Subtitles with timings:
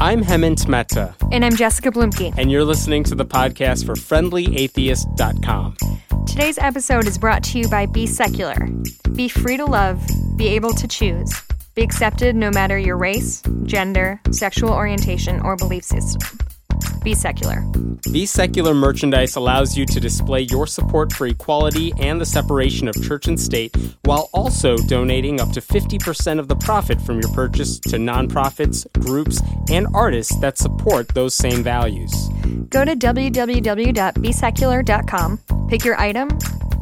[0.00, 2.34] I'm Hemant Mehta, And I'm Jessica Bluemke.
[2.36, 5.76] and you're listening to the podcast for friendlyatheist.com.
[6.26, 8.68] Today's episode is brought to you by Be Secular.
[9.14, 10.02] Be free to love,
[10.36, 11.32] be able to choose,
[11.74, 16.20] be accepted no matter your race, gender, sexual orientation, or belief system.
[17.02, 17.62] Be secular.
[18.12, 22.94] Be Secular merchandise allows you to display your support for equality and the separation of
[23.02, 27.78] church and state while also donating up to 50% of the profit from your purchase
[27.80, 29.40] to nonprofits, groups,
[29.70, 32.28] and artists that support those same values.
[32.68, 36.28] Go to www.besecular.com, pick your item,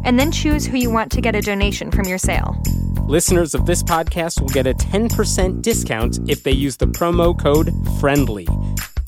[0.05, 2.61] and then choose who you want to get a donation from your sale.
[3.06, 7.73] Listeners of this podcast will get a 10% discount if they use the promo code
[8.00, 8.47] FRIENDLY.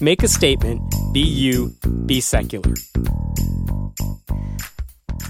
[0.00, 1.72] Make a statement, be you,
[2.06, 2.74] be secular.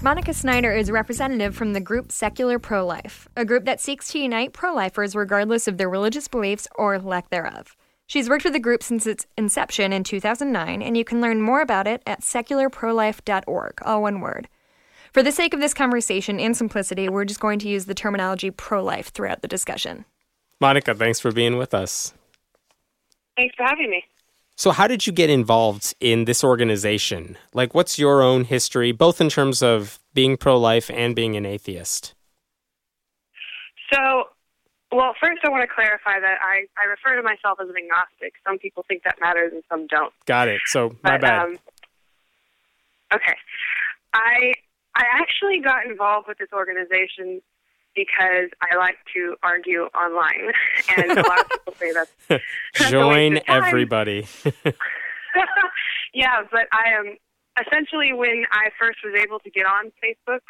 [0.01, 4.11] Monica Snyder is a representative from the group Secular Pro Life, a group that seeks
[4.11, 7.75] to unite pro lifers regardless of their religious beliefs or lack thereof.
[8.07, 11.61] She's worked with the group since its inception in 2009, and you can learn more
[11.61, 14.47] about it at secularprolife.org, all one word.
[15.13, 18.49] For the sake of this conversation and simplicity, we're just going to use the terminology
[18.49, 20.05] pro life throughout the discussion.
[20.59, 22.15] Monica, thanks for being with us.
[23.35, 24.03] Thanks for having me.
[24.57, 27.37] So, how did you get involved in this organization?
[27.53, 31.45] Like, what's your own history, both in terms of being pro life and being an
[31.45, 32.13] atheist?
[33.91, 34.29] So,
[34.93, 38.33] well, first I want to clarify that I, I refer to myself as an agnostic.
[38.47, 40.13] Some people think that matters and some don't.
[40.25, 40.61] Got it.
[40.67, 41.41] So, my But, bad.
[41.43, 41.59] Um,
[43.13, 43.35] okay.
[44.13, 44.53] I
[44.95, 47.41] I actually got involved with this organization
[47.95, 50.51] because I like to argue online,
[50.97, 52.43] and a lot of people say that's, that's
[52.79, 54.27] a waste Join everybody.
[56.13, 57.17] yeah, but I am
[57.59, 60.43] essentially when I first was able to get on Facebook,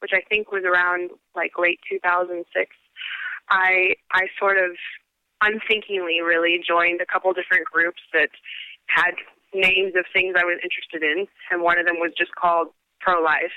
[0.00, 2.44] which I think was around like late 2006.
[3.50, 4.76] I I sort of
[5.42, 8.30] unthinkingly really joined a couple different groups that
[8.86, 9.14] had
[9.54, 12.68] names of things I was interested in, and one of them was just called
[13.00, 13.54] pro life.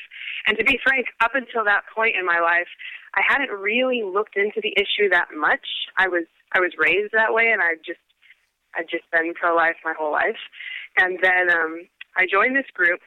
[0.48, 2.70] And to be frank, up until that point in my life,
[3.14, 5.66] I hadn't really looked into the issue that much.
[5.98, 8.00] I was I was raised that way, and I just
[8.76, 10.40] I'd just been pro life my whole life.
[10.98, 13.00] And then um, I joined this group,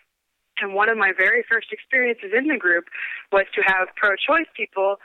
[0.60, 2.84] and one of my very first experiences in the group
[3.32, 4.96] was to have pro choice people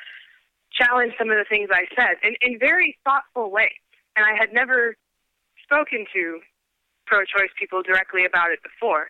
[0.71, 3.81] challenge some of the things I said in, in very thoughtful ways.
[4.15, 4.95] And I had never
[5.63, 6.39] spoken to
[7.07, 9.09] pro choice people directly about it before.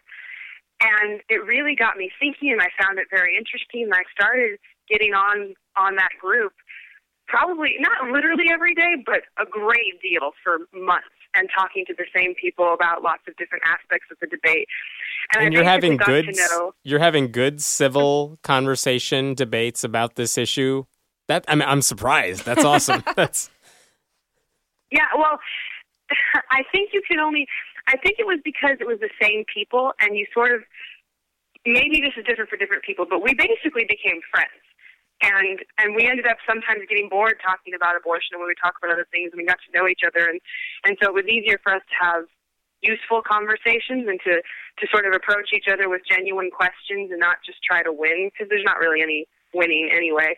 [0.79, 3.83] And it really got me thinking, and I found it very interesting.
[3.83, 6.53] And I started getting on on that group,
[7.27, 12.05] probably not literally every day, but a great deal for months, and talking to the
[12.15, 14.67] same people about lots of different aspects of the debate.
[15.33, 16.73] And, and you're having good know.
[16.83, 20.85] you're having good civil conversation debates about this issue.
[21.27, 22.45] That I mean, I'm surprised.
[22.45, 23.03] That's awesome.
[23.15, 23.49] That's
[24.91, 25.39] Yeah, well,
[26.51, 27.47] I think you can only.
[27.87, 30.61] I think it was because it was the same people, and you sort of.
[31.65, 34.63] Maybe this is different for different people, but we basically became friends,
[35.21, 38.75] and and we ended up sometimes getting bored talking about abortion, and we would talk
[38.79, 40.39] about other things, and we got to know each other, and
[40.85, 42.23] and so it was easier for us to have
[42.81, 44.39] useful conversations and to
[44.79, 48.31] to sort of approach each other with genuine questions and not just try to win
[48.31, 50.35] because there's not really any winning anyway.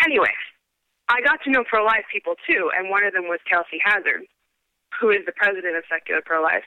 [0.00, 0.32] Anyway,
[1.08, 4.24] I got to know pro life people too, and one of them was Kelsey Hazzard,
[5.00, 6.64] who is the president of Secular Pro Life.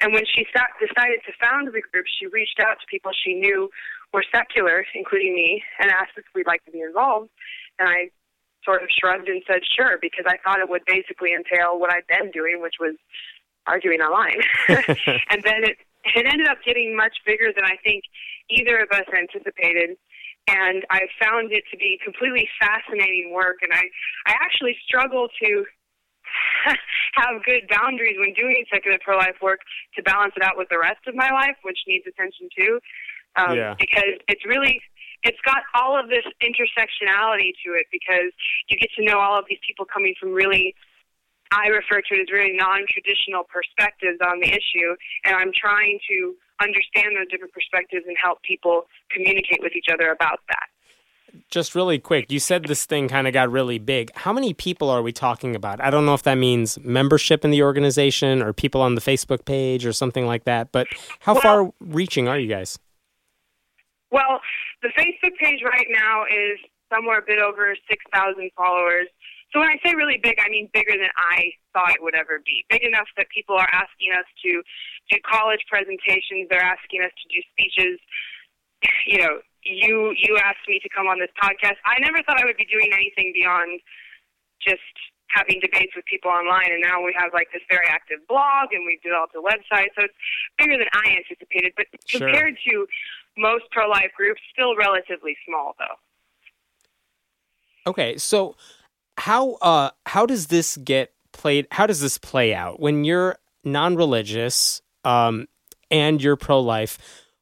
[0.00, 3.34] And when she sta decided to found the group, she reached out to people she
[3.34, 3.68] knew
[4.12, 7.30] were secular, including me, and asked if we'd like to be involved.
[7.78, 8.10] And I
[8.64, 12.06] sort of shrugged and said sure, because I thought it would basically entail what I'd
[12.06, 12.96] been doing, which was
[13.66, 14.40] arguing online.
[14.68, 15.76] and then it,
[16.16, 18.04] it ended up getting much bigger than I think
[18.50, 19.96] either of us anticipated
[20.48, 23.60] and I found it to be completely fascinating work.
[23.60, 23.84] And I,
[24.26, 25.64] I actually struggle to
[27.20, 29.60] have good boundaries when doing secular pro life work
[29.96, 32.80] to balance it out with the rest of my life, which needs attention too.
[33.38, 33.74] Um, Yeah.
[33.78, 34.80] Because it's really,
[35.22, 38.32] it's got all of this intersectionality to it because
[38.68, 40.74] you get to know all of these people coming from really,
[41.50, 45.98] I refer to it as really non traditional perspectives on the issue, and I'm trying
[46.10, 50.66] to understand those different perspectives and help people communicate with each other about that.
[51.50, 54.10] Just really quick, you said this thing kind of got really big.
[54.14, 55.80] How many people are we talking about?
[55.80, 59.44] I don't know if that means membership in the organization or people on the Facebook
[59.44, 60.86] page or something like that, but
[61.20, 62.78] how Well- far reaching are you guys?
[64.10, 64.40] Well,
[64.82, 66.58] the Facebook page right now is
[66.92, 69.08] somewhere a bit over 6,000 followers.
[69.52, 72.40] So when I say really big, I mean bigger than I thought it would ever
[72.44, 72.64] be.
[72.68, 74.60] Big enough that people are asking us to
[75.08, 76.48] do college presentations.
[76.52, 77.96] They're asking us to do speeches.
[79.08, 81.80] You know, you you asked me to come on this podcast.
[81.88, 83.80] I never thought I would be doing anything beyond
[84.60, 84.84] just
[85.32, 88.84] having debates with people online, and now we have like this very active blog, and
[88.84, 89.92] we've developed a website.
[89.96, 90.16] So it's
[90.60, 91.72] bigger than I anticipated.
[91.76, 92.20] But Sure.
[92.20, 92.86] compared to
[93.38, 95.96] most pro-life groups, still relatively small, though.
[97.90, 98.56] Okay, so
[99.16, 102.80] how uh how does this get played how does this play out?
[102.80, 105.48] When you're non-religious um
[105.90, 106.98] and you're pro-life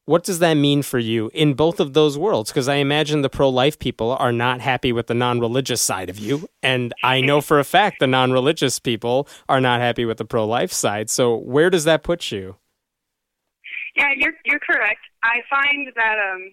[0.07, 2.51] what does that mean for you in both of those worlds?
[2.51, 6.49] Because i imagine the pro-life people are not happy with the non-religious side of you
[6.63, 10.73] and i know for a fact the non-religious people are not happy with the pro-life
[10.73, 11.11] side.
[11.11, 12.57] So where does that put you
[13.97, 15.01] Yeah, you're you're correct.
[15.25, 16.53] I find that um,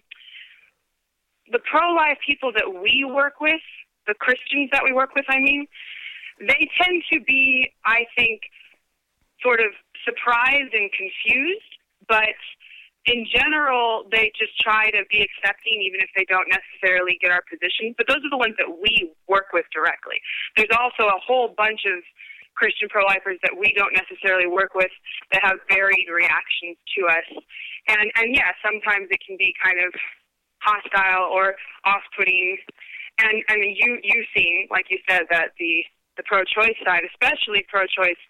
[1.52, 3.60] the pro-life people that we work with,
[4.06, 5.66] the Christians that we work with, I mean,
[6.40, 8.40] they tend to be, I think,
[9.42, 11.72] sort of surprised and confused,
[12.08, 12.36] but
[13.04, 17.44] in general, they just try to be accepting, even if they don't necessarily get our
[17.44, 17.94] position.
[17.98, 20.16] But those are the ones that we work with directly.
[20.56, 22.00] There's also a whole bunch of
[22.54, 24.90] Christian pro-lifers that we don't necessarily work with
[25.32, 27.28] that have varied reactions to us.
[27.88, 29.92] And and yeah, sometimes it can be kind of
[30.62, 31.54] hostile or
[31.84, 32.58] off-putting.
[33.18, 35.84] And and you you seem like you said that the
[36.16, 38.22] the pro-choice side, especially pro-choice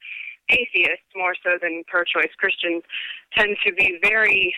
[0.51, 2.83] atheists more so than pro-choice Christians,
[3.37, 4.55] tend to be very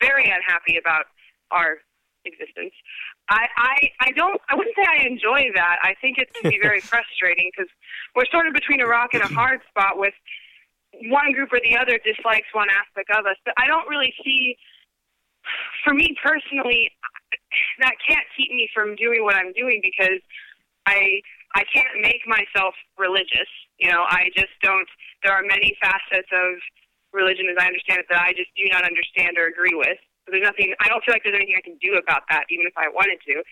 [0.00, 1.06] very unhappy about
[1.50, 1.78] our
[2.28, 2.72] existence.
[3.28, 5.76] I, I I don't I wouldn't say I enjoy that.
[5.82, 7.70] I think it can be very frustrating because
[8.14, 10.14] we're sort of between a rock and a hard spot with
[11.08, 13.36] one group or the other dislikes one aspect of us.
[13.44, 14.56] But I don't really see
[15.84, 16.90] for me personally
[17.80, 20.20] that can't keep me from doing what I'm doing because
[20.86, 21.20] I
[21.54, 23.48] I can't make myself religious.
[23.78, 24.88] You know, I just don't
[25.22, 26.60] there are many facets of
[27.12, 29.98] religion as I understand it that I just do not understand or agree with.
[30.30, 32.76] There's nothing I don't feel like there's anything I can do about that even if
[32.76, 33.42] I wanted to.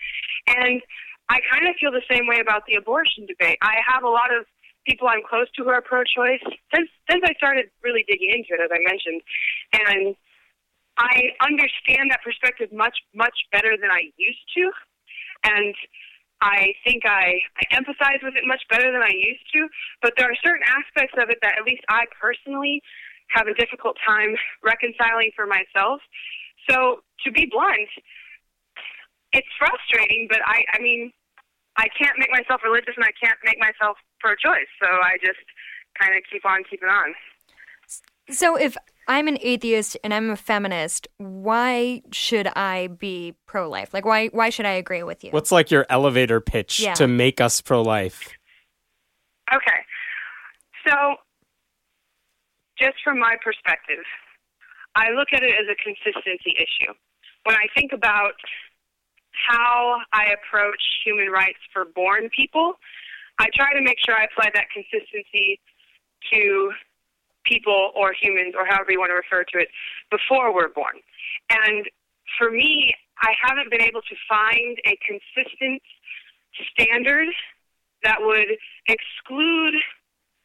[0.47, 0.81] And
[1.29, 3.57] I kind of feel the same way about the abortion debate.
[3.61, 4.45] I have a lot of
[4.87, 6.43] people I'm close to who are pro-choice
[6.73, 9.21] since since I started really digging into it, as I mentioned,
[9.75, 10.15] and
[10.97, 14.71] I understand that perspective much much better than I used to,
[15.43, 15.75] and
[16.41, 19.67] I think I, I empathize with it much better than I used to.
[20.01, 22.81] But there are certain aspects of it that at least I personally
[23.29, 26.01] have a difficult time reconciling for myself.
[26.69, 27.89] So to be blunt,
[29.33, 31.11] it's frustrating, but I, I mean,
[31.77, 34.67] I can't make myself religious and I can't make myself pro-choice.
[34.81, 35.39] So I just
[35.99, 37.13] kind of keep on keeping on.
[38.29, 38.75] So if
[39.07, 43.93] I'm an atheist and I'm a feminist, why should I be pro-life?
[43.93, 45.31] Like why why should I agree with you?
[45.31, 46.93] what's like your elevator pitch Yeah.
[46.95, 48.29] to make us pro-life
[49.53, 49.79] Okay.
[50.85, 51.15] So,
[52.77, 54.03] just from my perspective,
[54.97, 56.91] I look at it as a consistency issue.
[57.45, 58.33] When I think about
[59.29, 62.73] how I approach human rights for born people,
[63.37, 65.61] I try to make sure I apply that consistency
[66.33, 66.71] to
[67.45, 69.69] people or humans or however you want to refer to it
[70.09, 70.97] before we're born.
[71.49, 71.85] And
[72.37, 75.81] for me, I haven't been able to find a consistent
[76.73, 77.29] standard
[78.03, 78.57] that would
[78.89, 79.75] exclude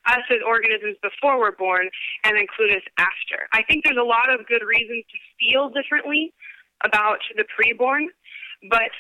[0.07, 1.89] us as organisms before we're born
[2.25, 3.47] and include us after.
[3.53, 6.33] I think there's a lot of good reasons to feel differently
[6.85, 8.11] about the preborn,
[8.69, 8.91] but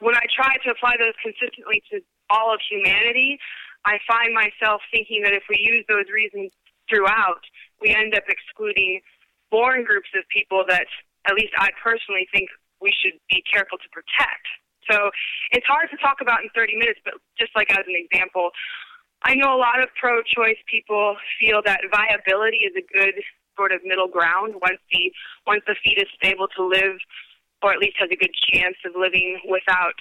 [0.00, 3.38] when I try to apply those consistently to all of humanity,
[3.84, 6.52] I find myself thinking that if we use those reasons
[6.88, 7.40] throughout,
[7.80, 9.00] we end up excluding
[9.50, 10.88] born groups of people that
[11.28, 12.48] at least I personally think
[12.80, 14.44] we should be careful to protect.
[14.88, 15.10] So
[15.52, 18.50] it's hard to talk about in 30 minutes, but just like as an example,
[19.22, 23.14] I know a lot of pro choice people feel that viability is a good
[23.56, 25.12] sort of middle ground once the
[25.46, 26.96] once the fetus is able to live
[27.62, 29.98] or at least has a good chance of living without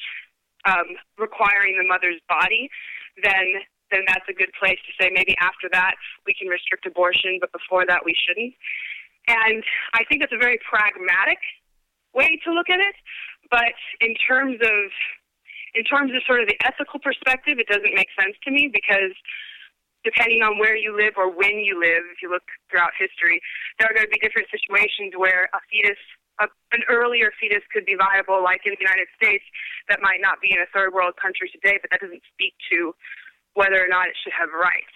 [0.63, 2.69] um, requiring the mother's body,
[3.21, 3.59] then
[3.91, 5.95] then that's a good place to say maybe after that
[6.25, 8.53] we can restrict abortion, but before that we shouldn't.
[9.27, 11.41] And I think that's a very pragmatic
[12.13, 12.95] way to look at it.
[13.51, 14.83] But in terms of
[15.75, 19.13] in terms of sort of the ethical perspective, it doesn't make sense to me because
[20.03, 23.41] depending on where you live or when you live, if you look throughout history,
[23.77, 25.99] there are going to be different situations where a fetus,
[26.39, 29.43] a, an earlier fetus could be viable, like in the United States,
[29.91, 32.95] that might not be in a third world country today, but that doesn't speak to
[33.59, 34.95] whether or not it should have rights.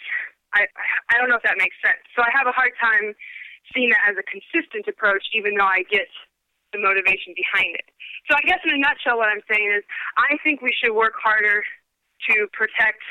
[0.56, 0.70] I,
[1.12, 2.00] I don't know if that makes sense.
[2.16, 3.12] So I have a hard time
[3.74, 6.08] seeing that as a consistent approach, even though I get
[6.74, 7.88] the motivation behind it.
[8.30, 9.84] So I guess in a nutshell, what I'm saying is
[10.18, 11.64] I think we should work harder
[12.30, 13.02] to protect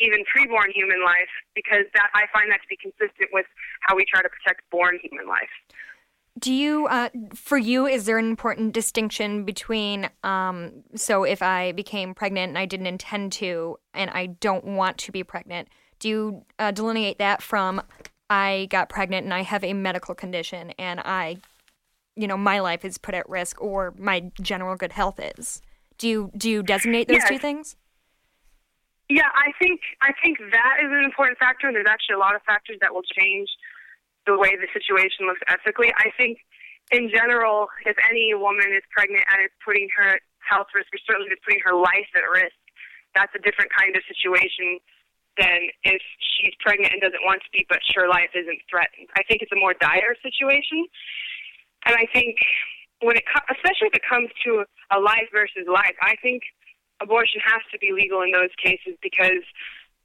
[0.00, 3.46] even preborn human life because that I find that to be consistent with
[3.80, 5.50] how we try to protect born human life.
[6.38, 11.72] Do you, uh, for you, is there an important distinction between, um, so if I
[11.72, 15.68] became pregnant and I didn't intend to, and I don't want to be pregnant,
[15.98, 17.82] do you uh, delineate that from
[18.30, 21.36] I got pregnant and I have a medical condition and I
[22.16, 25.62] you know my life is put at risk or my general good health is.
[25.98, 27.28] Do you do you designate those yes.
[27.28, 27.76] two things?
[29.08, 32.34] Yeah i think i think that is an important factor and there's actually a lot
[32.34, 33.48] of factors that will change
[34.24, 35.90] the way the situation looks ethically.
[35.98, 36.38] I think
[36.90, 41.28] in general if any woman is pregnant and it's putting her health risk or certainly
[41.30, 42.56] it's putting her life at risk
[43.14, 44.80] that's a different kind of situation
[45.36, 49.12] than if she's pregnant and doesn't want to be but her life isn't threatened.
[49.18, 50.88] I think it's a more dire situation
[51.86, 52.36] and I think
[53.00, 56.42] when it, especially if it comes to a life versus life, I think
[57.00, 59.42] abortion has to be legal in those cases because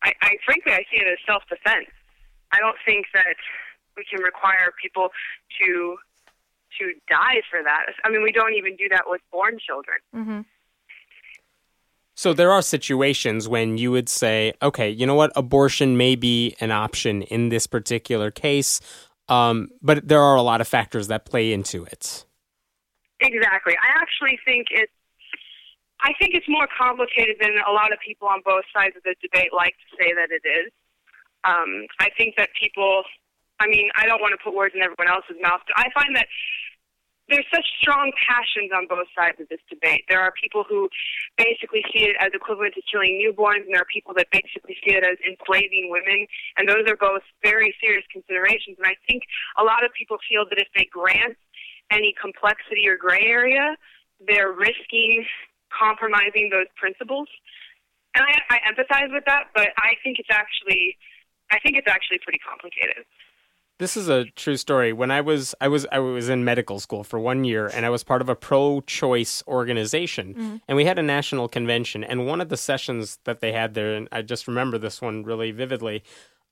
[0.03, 1.89] I, I frankly I see it as self defense.
[2.51, 3.37] I don't think that
[3.95, 5.09] we can require people
[5.61, 5.97] to
[6.79, 7.85] to die for that.
[8.03, 9.97] I mean, we don't even do that with born children.
[10.15, 10.41] Mm-hmm.
[12.15, 16.55] So there are situations when you would say, okay, you know what, abortion may be
[16.59, 18.79] an option in this particular case,
[19.29, 22.25] um, but there are a lot of factors that play into it.
[23.19, 23.73] Exactly.
[23.81, 24.91] I actually think it's
[25.99, 29.15] I think it's more complicated than a lot of people on both sides of the
[29.21, 30.69] debate like to say that it is.
[31.43, 33.01] Um, I think that people,
[33.59, 36.15] I mean, I don't want to put words in everyone else's mouth, but I find
[36.15, 36.27] that
[37.29, 40.07] there's such strong passions on both sides of this debate.
[40.07, 40.87] There are people who
[41.37, 44.95] basically see it as equivalent to killing newborns, and there are people that basically see
[44.95, 48.79] it as enslaving women, and those are both very serious considerations.
[48.79, 49.23] And I think
[49.59, 51.35] a lot of people feel that if they grant
[51.91, 53.75] any complexity or gray area,
[54.23, 55.25] they're risking
[55.67, 57.27] compromising those principles.
[58.15, 60.97] And I, I empathize with that, but I think it's actually,
[61.51, 63.05] I think it's actually pretty complicated.
[63.79, 64.91] This is a true story.
[64.91, 67.89] When I was I was I was in medical school for one year and I
[67.89, 70.55] was part of a pro-choice organization mm-hmm.
[70.67, 73.93] and we had a national convention and one of the sessions that they had there
[73.93, 76.03] and I just remember this one really vividly.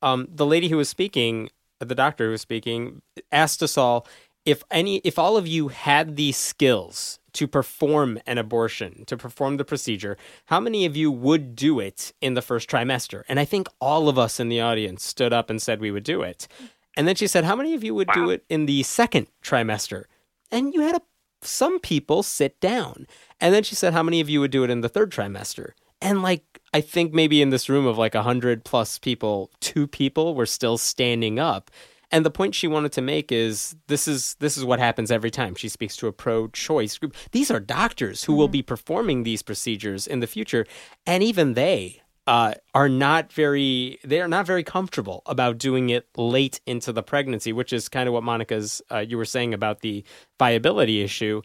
[0.03, 3.01] Um, the lady who was speaking, the doctor who was speaking,
[3.31, 4.05] asked us all
[4.45, 9.57] if any if all of you had these skills to perform an abortion, to perform
[9.57, 10.15] the procedure,
[10.45, 13.23] how many of you would do it in the first trimester?
[13.27, 16.05] And I think all of us in the audience stood up and said we would
[16.05, 16.47] do it.
[16.97, 18.13] And then she said, How many of you would wow.
[18.13, 20.05] do it in the second trimester?
[20.51, 21.01] And you had a,
[21.41, 23.07] some people sit down.
[23.39, 25.71] And then she said, How many of you would do it in the third trimester?
[26.01, 29.87] And like, I think maybe in this room of like a 100 plus people, two
[29.87, 31.71] people were still standing up.
[32.11, 35.31] And the point she wanted to make is this is this is what happens every
[35.31, 37.15] time she speaks to a pro-choice group.
[37.31, 38.39] These are doctors who mm-hmm.
[38.39, 40.65] will be performing these procedures in the future,
[41.05, 46.07] and even they uh, are not very they are not very comfortable about doing it
[46.17, 49.81] late into the pregnancy, which is kind of what Monica's uh, you were saying about
[49.81, 50.03] the
[50.39, 51.41] viability issue.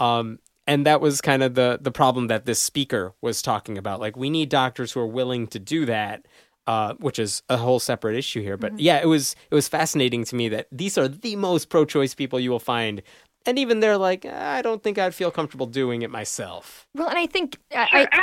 [0.00, 4.00] Um, and that was kind of the the problem that this speaker was talking about.
[4.00, 6.26] Like we need doctors who are willing to do that.
[6.66, 8.80] Uh, which is a whole separate issue here, but mm-hmm.
[8.80, 12.38] yeah, it was it was fascinating to me that these are the most pro-choice people
[12.38, 13.00] you will find
[13.46, 16.86] and even they're like, I don't think I'd feel comfortable doing it myself.
[16.94, 18.20] Well, and I think I, I,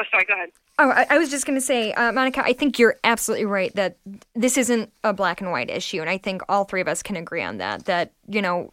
[0.00, 0.48] oh, sorry, go ahead.
[0.78, 3.74] Oh, I, I was just going to say, uh, Monica, I think you're absolutely right
[3.76, 3.96] that
[4.34, 7.16] this isn't a black and white issue, and I think all three of us can
[7.16, 7.84] agree on that.
[7.84, 8.70] That you know,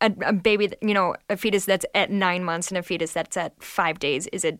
[0.00, 3.36] a, a baby, you know, a fetus that's at nine months and a fetus that's
[3.36, 4.58] at five days is a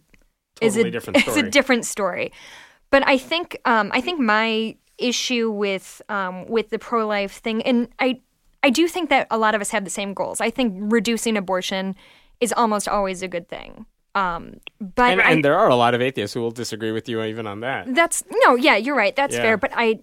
[0.60, 1.36] totally is a different story.
[1.36, 2.32] is a different story.
[2.90, 7.62] But I think um, I think my issue with um, with the pro life thing,
[7.62, 8.20] and I
[8.62, 10.40] I do think that a lot of us have the same goals.
[10.40, 11.96] I think reducing abortion
[12.40, 13.86] is almost always a good thing.
[14.14, 17.08] Um, but and, I, and, there are a lot of atheists who will disagree with
[17.08, 17.94] you even on that.
[17.94, 19.16] That's no, yeah, you're right.
[19.16, 19.42] That's yeah.
[19.42, 19.56] fair.
[19.56, 20.00] But I,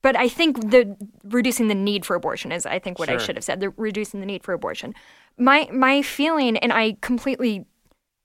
[0.00, 3.18] but I think the reducing the need for abortion is, I think, what sure.
[3.18, 3.60] I should have said.
[3.60, 4.94] The reducing the need for abortion.
[5.36, 7.66] My my feeling, and I completely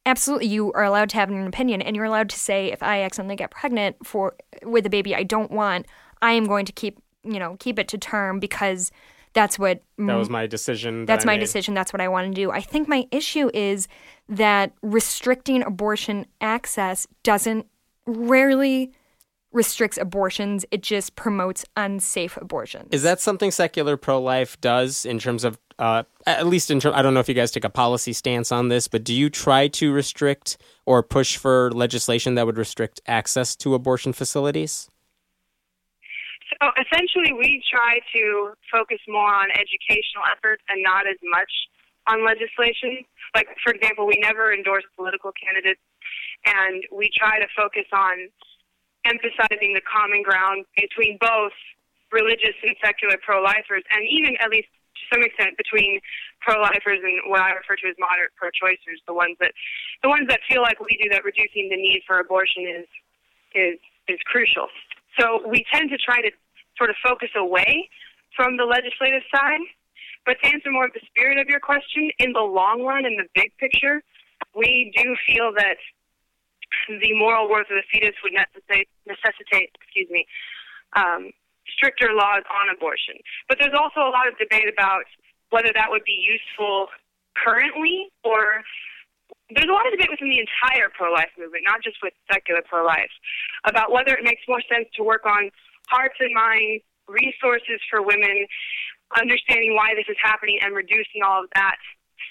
[0.06, 3.02] absolutely you are allowed to have an opinion and you're allowed to say if I
[3.04, 5.86] accidentally get pregnant for with a baby I don't want,
[6.22, 8.92] I am going to keep, you know, keep it to term because
[9.34, 11.02] that's what that was my decision.
[11.02, 11.40] That that's I my made.
[11.42, 11.74] decision.
[11.74, 12.52] That's what I want to do.
[12.52, 13.88] I think my issue is
[14.30, 17.68] that restricting abortion access doesn't
[18.06, 18.92] rarely
[19.52, 20.66] restricts abortions.
[20.72, 22.90] It just promotes unsafe abortions.
[22.92, 26.96] Is that something secular pro life does in terms of, uh, at least in terms,
[26.96, 29.30] I don't know if you guys take a policy stance on this, but do you
[29.30, 34.90] try to restrict or push for legislation that would restrict access to abortion facilities?
[36.62, 41.50] So essentially, we try to focus more on educational efforts and not as much
[42.08, 43.06] on legislation.
[43.36, 45.82] Like, for example, we never endorse political candidates,
[46.46, 48.30] and we try to focus on
[49.06, 51.56] emphasizing the common ground between both
[52.12, 56.00] religious and secular pro-lifers, and even at least to some extent between
[56.40, 59.52] pro-lifers and what I refer to as moderate pro-choicers, the ones that
[60.04, 62.88] the ones that feel like we do that reducing the need for abortion is
[63.56, 64.68] is is crucial.
[65.20, 66.32] So we tend to try to
[66.78, 67.90] sort of focus away
[68.36, 69.62] from the legislative side.
[70.26, 73.18] But to answer more of the spirit of your question, in the long run, in
[73.18, 74.02] the big picture,
[74.56, 75.78] we do feel that
[76.88, 80.26] the moral worth of the fetus would necessitate, necessitate excuse me,
[80.96, 81.32] um,
[81.70, 83.16] stricter laws on abortion.
[83.48, 85.06] But there's also a lot of debate about
[85.50, 86.88] whether that would be useful
[87.38, 88.64] currently or
[89.52, 93.12] there's a lot of debate within the entire pro-life movement, not just with secular pro-life,
[93.66, 95.52] about whether it makes more sense to work on
[95.94, 98.48] hearts and minds, resources for women,
[99.18, 101.78] understanding why this is happening, and reducing all of that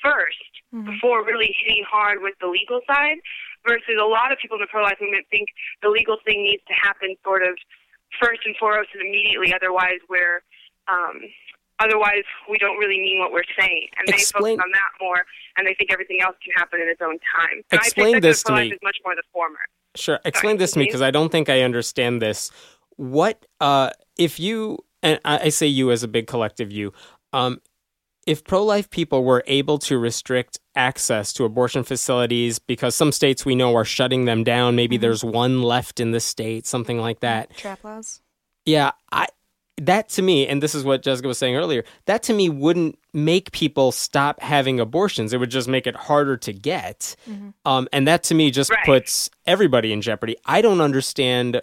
[0.05, 3.19] 1st before really hitting hard with the legal side.
[3.65, 5.47] Versus a lot of people in the pro-life movement think
[5.83, 7.55] the legal thing needs to happen sort of
[8.21, 9.55] first and foremost and immediately.
[9.55, 10.43] Otherwise, we're
[10.89, 11.21] um,
[11.79, 15.23] otherwise we don't really mean what we're saying, and they Explain- focus on that more,
[15.57, 17.63] and they think everything else can happen in its own time.
[17.71, 18.73] So Explain I think this to me.
[18.73, 19.61] is much more the former.
[19.95, 20.19] Sure.
[20.25, 22.51] Explain this to me because I don't think I understand this.
[22.97, 26.93] What uh, if you and I I say you as a big collective you,
[27.33, 27.61] um,
[28.27, 33.55] if pro-life people were able to restrict access to abortion facilities because some states we
[33.57, 37.55] know are shutting them down, maybe there's one left in the state, something like that.
[37.57, 38.21] trap laws?
[38.65, 39.27] Yeah, I
[39.79, 42.97] that to me, and this is what Jessica was saying earlier, that to me wouldn't
[43.13, 45.33] make people stop having abortions.
[45.33, 47.17] It would just make it harder to get.
[47.65, 48.85] Um, and that to me just Right.
[48.85, 50.37] puts everybody in jeopardy.
[50.45, 51.61] I don't understand yeah,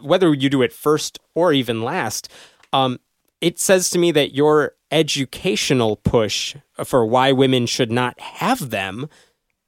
[0.00, 2.28] whether you do it first or even last.
[2.72, 2.98] Um,
[3.40, 9.08] it says to me that your educational push for why women should not have them,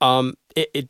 [0.01, 0.89] um, it, it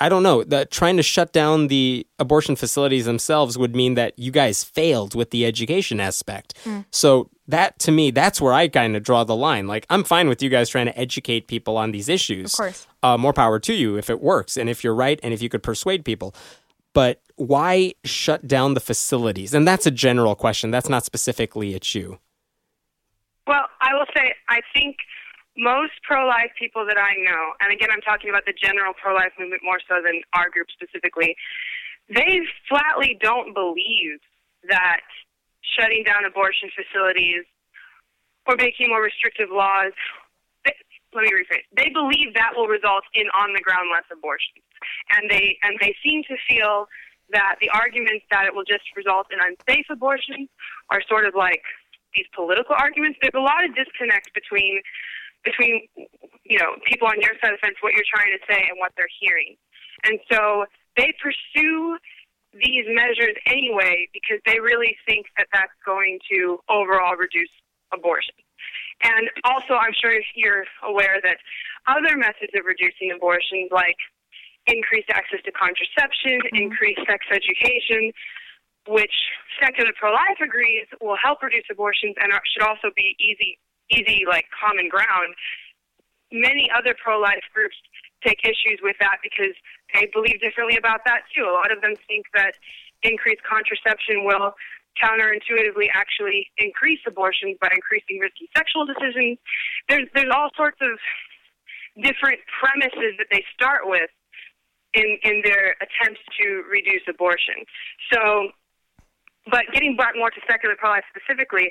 [0.00, 0.42] I don't know.
[0.42, 5.14] That trying to shut down the abortion facilities themselves would mean that you guys failed
[5.14, 6.54] with the education aspect.
[6.90, 9.68] So that to me, that's where I kind of draw the line.
[9.68, 12.52] Like I'm fine with you guys trying to educate people on these issues.
[12.54, 12.86] Of course.
[13.04, 15.48] Uh, more power to you if it works and if you're right and if you
[15.48, 16.34] could persuade people.
[16.94, 19.54] But why shut down the facilities?
[19.54, 20.70] And that's a general question.
[20.70, 22.18] That's not specifically at you.
[23.46, 24.96] Well, I will say, I think
[25.56, 29.14] most pro life people that I know, and again, I'm talking about the general pro
[29.14, 31.36] life movement more so than our group specifically,
[32.08, 34.20] they flatly don't believe
[34.68, 35.00] that
[35.76, 37.44] shutting down abortion facilities
[38.46, 39.92] or making more restrictive laws.
[41.14, 41.68] Let me rephrase.
[41.76, 44.64] They believe that will result in on the ground less abortions,
[45.16, 46.86] and they and they seem to feel
[47.32, 50.48] that the arguments that it will just result in unsafe abortions
[50.90, 51.62] are sort of like
[52.14, 53.18] these political arguments.
[53.22, 54.80] There's a lot of disconnect between
[55.44, 55.88] between
[56.44, 58.78] you know people on your side of the fence, what you're trying to say, and
[58.78, 59.56] what they're hearing,
[60.04, 60.66] and so
[60.96, 61.98] they pursue
[62.52, 67.48] these measures anyway because they really think that that's going to overall reduce
[67.92, 68.34] abortion.
[69.02, 71.38] And also, I'm sure you're aware that
[71.88, 73.96] other methods of reducing abortions, like
[74.66, 76.70] increased access to contraception, mm-hmm.
[76.70, 78.12] increased sex education,
[78.86, 79.14] which
[79.62, 83.58] secular pro-life agrees will help reduce abortions and are, should also be easy,
[83.90, 85.34] easy like common ground.
[86.32, 87.76] Many other pro-life groups
[88.24, 89.54] take issues with that because
[89.94, 91.44] they believe differently about that too.
[91.44, 92.54] A lot of them think that
[93.02, 94.54] increased contraception will
[95.00, 99.38] counterintuitively actually increase abortions by increasing risky sexual decisions.
[99.88, 100.98] There's there's all sorts of
[102.00, 104.10] different premises that they start with
[104.94, 107.64] in in their attempts to reduce abortion.
[108.12, 108.50] So,
[109.50, 111.70] but getting back more to secular pro-life specifically,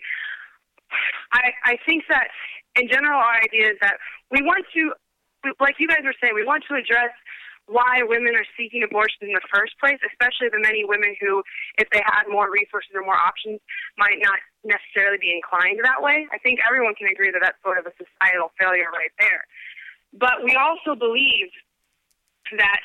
[1.34, 2.30] I I think that
[2.76, 3.98] in general our idea is that
[4.32, 4.94] we want to,
[5.60, 7.12] like you guys were saying, we want to address
[7.68, 11.44] why women are seeking abortion in the first place, especially the many women who,
[11.78, 13.62] if they had more resources or more options,
[13.98, 16.28] might not necessarily be inclined that way.
[16.34, 19.48] I think everyone can agree that that's sort of a societal failure right there.
[20.12, 21.48] But we also believe
[22.58, 22.82] that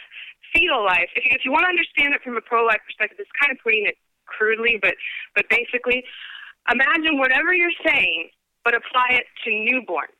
[0.54, 3.30] fetal life, if you, if you want to understand it from a pro-life perspective, it's
[3.40, 4.94] kind of putting it crudely, but
[5.34, 6.04] but basically,
[6.70, 8.30] imagine whatever you're saying,
[8.64, 10.10] but apply it to newborn,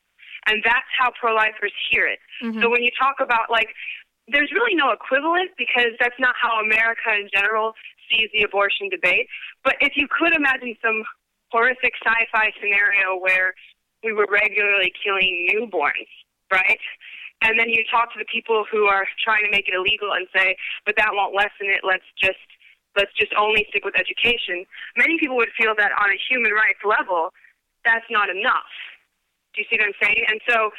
[0.47, 2.19] and that's how pro-lifers hear it.
[2.43, 2.63] Mm-hmm.
[2.63, 3.69] So when you talk about like,
[4.29, 7.75] there's really no equivalent because that's not how America in general
[8.11, 9.27] sees the abortion debate.
[9.65, 11.03] But if you could imagine some
[11.51, 13.55] horrific sci-fi scenario where
[14.03, 16.11] we were regularly killing newborns,
[16.53, 16.79] right?
[17.43, 20.27] And then you talk to the people who are trying to make it illegal and
[20.35, 21.85] say, but that won't lessen it.
[21.85, 22.41] Let's just
[22.97, 24.65] let's just only stick with education.
[24.97, 27.29] Many people would feel that on a human rights level,
[27.85, 28.73] that's not enough.
[29.53, 30.25] Do you see what I'm saying?
[30.33, 30.73] And so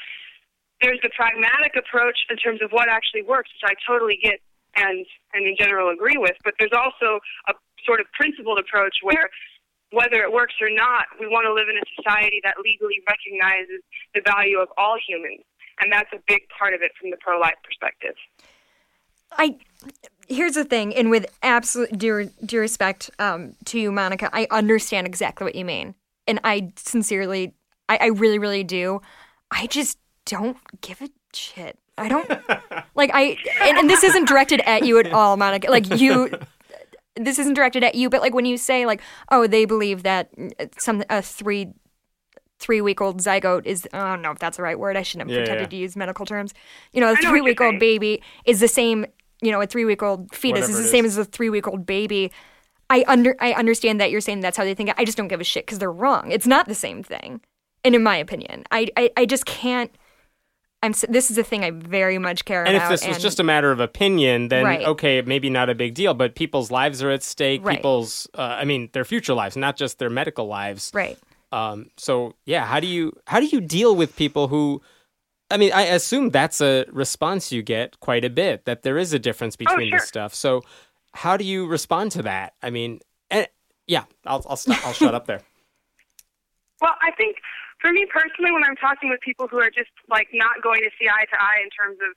[0.81, 4.41] there's the pragmatic approach in terms of what actually works, which I totally get
[4.75, 6.35] and and in general agree with.
[6.43, 7.53] But there's also a
[7.85, 9.29] sort of principled approach where
[9.93, 13.79] whether it works or not, we want to live in a society that legally recognizes
[14.11, 15.45] the value of all humans
[15.79, 18.15] and that's a big part of it from the pro life perspective.
[19.31, 19.57] I
[20.27, 25.07] here's the thing, and with absolute due, due respect um, to you, Monica, I understand
[25.07, 25.95] exactly what you mean,
[26.27, 27.53] and I sincerely,
[27.89, 29.01] I, I really, really do.
[29.51, 31.77] I just don't give a shit.
[31.97, 32.29] I don't
[32.95, 35.71] like I, and, and this isn't directed at you at all, Monica.
[35.71, 36.29] Like you,
[37.15, 40.29] this isn't directed at you, but like when you say like, oh, they believe that
[40.77, 41.73] some a three
[42.59, 44.97] three week old zygote is I don't know if that's the right word.
[44.97, 45.77] I shouldn't have yeah, pretended yeah.
[45.77, 46.53] to use medical terms.
[46.91, 49.05] You know, a three week old baby is the same.
[49.41, 50.91] You know, a three week old fetus Whatever is the is.
[50.91, 52.31] same as a three week old baby.
[52.89, 54.91] I under I understand that you're saying that's how they think.
[54.97, 56.31] I just don't give a shit because they're wrong.
[56.31, 57.41] It's not the same thing,
[57.83, 59.91] and in my opinion, I I, I just can't.
[60.83, 62.85] I'm this is a thing I very much care and about.
[62.85, 64.85] And if this was just a matter of opinion, then right.
[64.87, 66.13] okay, maybe not a big deal.
[66.13, 67.65] But people's lives are at stake.
[67.65, 67.77] Right.
[67.77, 70.91] People's, uh, I mean, their future lives, not just their medical lives.
[70.93, 71.17] Right.
[71.51, 74.81] Um, so yeah, how do you how do you deal with people who?
[75.49, 78.65] I mean, I assume that's a response you get quite a bit.
[78.65, 79.99] That there is a difference oh, between oh, sure.
[79.99, 80.35] the stuff.
[80.35, 80.63] So
[81.13, 82.53] how do you respond to that?
[82.61, 82.99] I mean,
[83.31, 83.47] and,
[83.87, 85.41] yeah, I'll I'll, stop, I'll shut up there.
[86.79, 87.37] Well, I think
[87.81, 90.91] for me personally, when I'm talking with people who are just like not going to
[90.99, 92.13] see eye to eye in terms of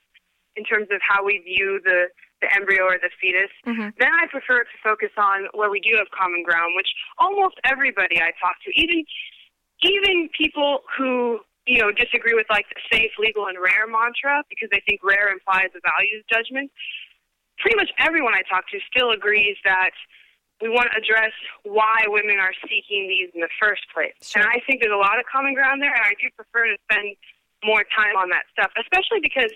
[0.55, 2.09] in terms of how we view the
[2.41, 3.93] the embryo or the fetus, mm-hmm.
[3.99, 8.21] then I prefer to focus on where we do have common ground, which almost everybody
[8.21, 9.05] I talk to, even
[9.83, 14.69] even people who you know disagree with like the safe, legal, and rare mantra because
[14.73, 16.71] they think rare implies a values judgment.
[17.61, 19.93] Pretty much everyone I talk to still agrees that
[20.61, 21.33] we want to address
[21.65, 24.17] why women are seeking these in the first place.
[24.21, 24.41] Sure.
[24.41, 26.77] And I think there's a lot of common ground there, and I do prefer to
[26.89, 27.17] spend
[27.65, 29.53] more time on that stuff, especially because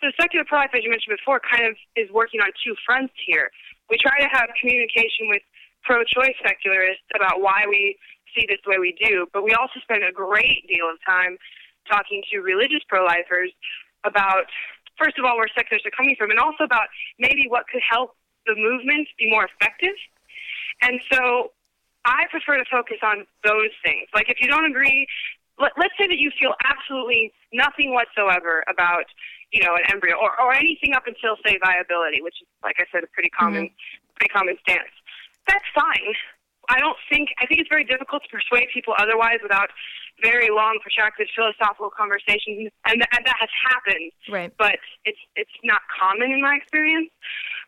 [0.00, 3.50] so secular pro-life, as you mentioned before, kind of is working on two fronts here.
[3.90, 5.42] We try to have communication with
[5.82, 7.98] pro-choice secularists about why we
[8.36, 11.38] see this the way we do, but we also spend a great deal of time
[11.88, 13.50] talking to religious pro-lifers
[14.04, 14.46] about,
[15.00, 16.86] first of all, where secularists are coming from, and also about
[17.18, 18.14] maybe what could help
[18.46, 19.96] the movement be more effective.
[20.82, 21.52] And so
[22.04, 24.06] I prefer to focus on those things.
[24.14, 25.06] Like if you don't agree,
[25.58, 29.04] let, let's say that you feel absolutely nothing whatsoever about
[29.52, 32.84] you know, an embryo or, or anything up until say viability, which is like I
[32.92, 34.14] said, a pretty common mm-hmm.
[34.16, 34.92] pretty common stance.
[35.46, 36.14] That's fine.
[36.68, 39.70] I don't think I think it's very difficult to persuade people otherwise without
[40.20, 44.12] very long, protracted philosophical conversations, and, th- and that has happened.
[44.28, 44.52] Right.
[44.58, 47.10] But it's it's not common in my experience.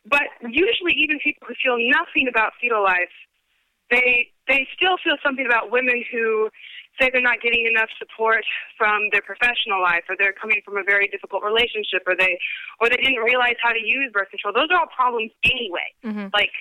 [0.04, 3.12] But usually, even people who feel nothing about fetal life,
[3.90, 6.50] they they still feel something about women who
[7.00, 8.44] say they're not getting enough support
[8.76, 12.38] from their professional life or they're coming from a very difficult relationship or they
[12.78, 14.52] or they didn't realize how to use birth control.
[14.52, 15.88] Those are all problems anyway.
[16.04, 16.28] Mm-hmm.
[16.32, 16.52] like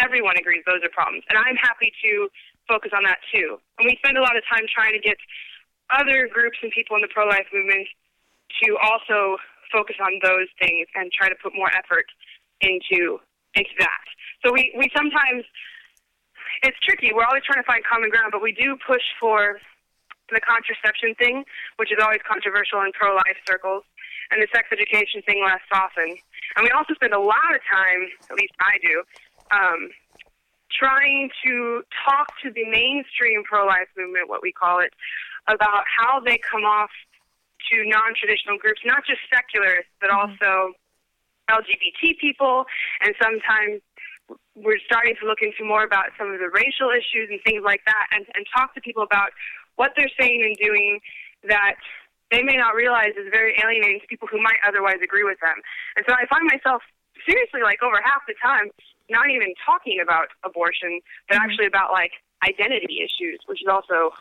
[0.00, 2.24] everyone agrees those are problems and i'm happy to
[2.68, 3.58] focus on that too.
[3.78, 5.16] And we spend a lot of time trying to get
[5.92, 7.86] other groups and people in the pro-life movement
[8.62, 9.36] to also
[9.72, 12.06] focus on those things and try to put more effort
[12.60, 13.18] into
[13.54, 14.04] into that.
[14.44, 15.44] So we we sometimes
[16.62, 17.12] it's tricky.
[17.12, 19.58] We're always trying to find common ground, but we do push for
[20.30, 21.44] the contraception thing,
[21.76, 23.84] which is always controversial in pro-life circles,
[24.30, 26.16] and the sex education thing less often.
[26.56, 29.04] And we also spend a lot of time, at least I do,
[29.52, 29.90] um,
[30.72, 34.92] trying to talk to the mainstream pro-life movement, what we call it,
[35.48, 36.90] about how they come off
[37.70, 40.32] to non-traditional groups, not just secularists, but mm-hmm.
[40.32, 40.72] also
[41.50, 42.64] LGBT people,
[43.02, 43.82] and sometimes
[44.54, 47.80] we're starting to look into more about some of the racial issues and things like
[47.86, 49.30] that and, and talk to people about
[49.76, 51.00] what they're saying and doing
[51.48, 51.76] that
[52.30, 55.56] they may not realize is very alienating to people who might otherwise agree with them.
[55.96, 56.80] And so I find myself
[57.28, 58.72] seriously like over half the time
[59.10, 61.44] not even talking about abortion, but mm-hmm.
[61.44, 64.16] actually about like identity issues, which is also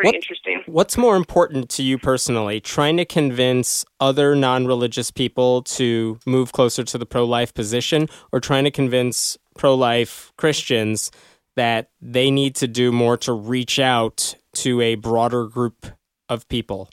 [0.00, 0.62] pretty What- interesting.
[0.66, 6.52] What's more important to you personally, trying to convince other non religious people to move
[6.52, 11.10] closer to the pro life position, or trying to convince pro life Christians
[11.56, 15.86] that they need to do more to reach out to a broader group
[16.28, 16.88] of people?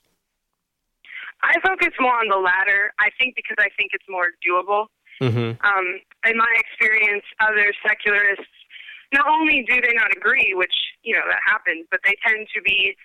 [1.43, 2.91] I focus more on the latter.
[3.00, 4.88] I think because I think it's more doable.
[5.22, 5.65] Mm-hmm.
[5.65, 5.86] Um,
[6.26, 8.46] in my experience, other secularists
[9.13, 12.62] not only do they not agree, which you know that happens, but they tend to
[12.62, 12.96] be.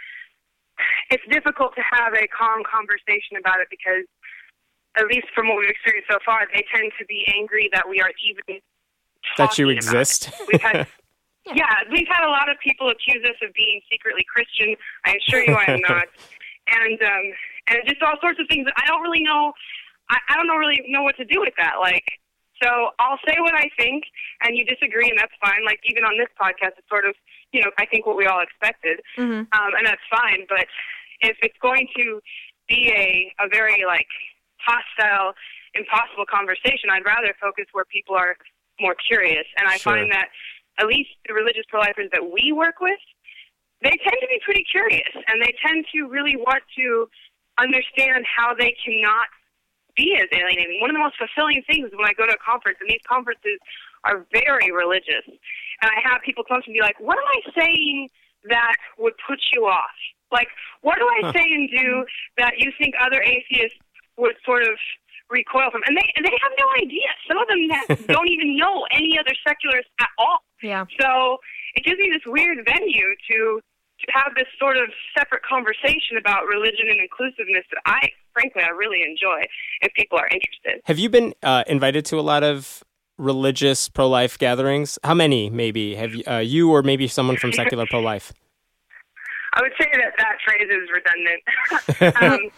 [1.11, 4.09] It's difficult to have a calm conversation about it because,
[4.97, 8.01] at least from what we've experienced so far, they tend to be angry that we
[8.01, 8.61] are even
[9.39, 10.01] That you talking about it.
[10.01, 10.31] exist.
[10.51, 10.87] We've had,
[11.55, 14.75] yeah, we've had a lot of people accuse us of being secretly Christian.
[15.07, 16.07] I assure you, I am not.
[16.63, 17.25] And um,
[17.67, 18.69] and just all sorts of things.
[18.77, 19.53] I don't really know.
[20.09, 21.75] I, I don't know really know what to do with that.
[21.81, 22.05] Like,
[22.63, 24.05] so I'll say what I think,
[24.43, 25.65] and you disagree, and that's fine.
[25.65, 27.15] Like even on this podcast, it's sort of
[27.53, 29.47] you know I think what we all expected, Mhm.
[29.53, 30.47] um, and that's fine.
[30.49, 30.67] But
[31.21, 32.21] if it's going to
[32.69, 34.07] be a a very like
[34.59, 35.35] hostile,
[35.75, 38.37] impossible conversation, I'd rather focus where people are
[38.81, 39.47] more curious.
[39.59, 39.93] And I Sure.
[39.95, 40.29] find that
[40.79, 42.99] at least the religious pro-lifers that we work with,
[43.83, 47.09] they tend to be pretty curious, and they tend to really want to
[47.59, 49.29] understand how they cannot
[49.97, 50.81] be as alienating.
[50.81, 53.05] One of the most fulfilling things is when I go to a conference, and these
[53.07, 53.59] conferences
[54.05, 57.41] are very religious, and I have people come up to me like, "What am I
[57.61, 58.09] saying
[58.45, 59.95] that would put you off?
[60.31, 60.49] Like,
[60.81, 61.33] what do I Huh.
[61.33, 62.05] say and do
[62.39, 63.79] that you think other atheists
[64.17, 64.79] would sort of
[65.31, 67.09] recoil from?" And they and they have no idea.
[67.29, 70.43] Some of them have, don't even know any other secularists at all.
[70.63, 70.87] Yeah.
[71.01, 71.39] So
[71.75, 73.63] it gives me this weird venue to to
[74.11, 79.03] have this sort of separate conversation about religion and inclusiveness that I, frankly, I really
[79.03, 79.47] enjoy
[79.81, 80.83] if people are interested.
[80.85, 82.83] Have you been uh, invited to a lot of
[83.19, 84.99] religious pro life gatherings?
[85.05, 85.95] How many, maybe?
[85.95, 88.33] Have you, uh, you or maybe someone from secular pro life?
[89.55, 92.17] I would say that that phrase is redundant.
[92.23, 92.51] um,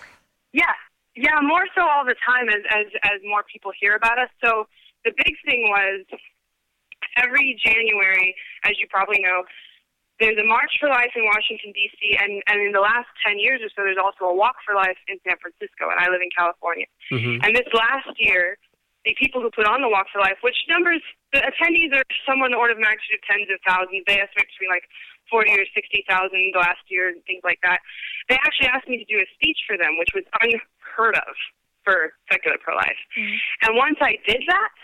[0.53, 0.71] yeah,
[1.17, 4.31] yeah, more so all the time as as as more people hear about us.
[4.45, 4.69] So
[5.05, 6.07] the big thing was
[7.17, 9.43] every January, as you probably know,
[10.23, 12.19] there's a March for Life in Washington D.C.
[12.23, 14.99] and and in the last ten years or so, there's also a Walk for Life
[15.11, 16.87] in San Francisco, and I live in California.
[17.11, 18.57] hmm And this last year,
[19.05, 22.49] the people who put on the Walk for Life, which numbers, the attendees are somewhere
[22.49, 24.07] in the order of magnitude of tens of thousands.
[24.07, 24.87] They estimate between like
[25.29, 26.07] 40 or 60,000
[26.57, 27.85] last year and things like that.
[28.29, 31.35] They actually asked me to do a speech for them, which was unheard of
[31.85, 32.97] for secular pro-life.
[33.61, 34.75] And once I did that,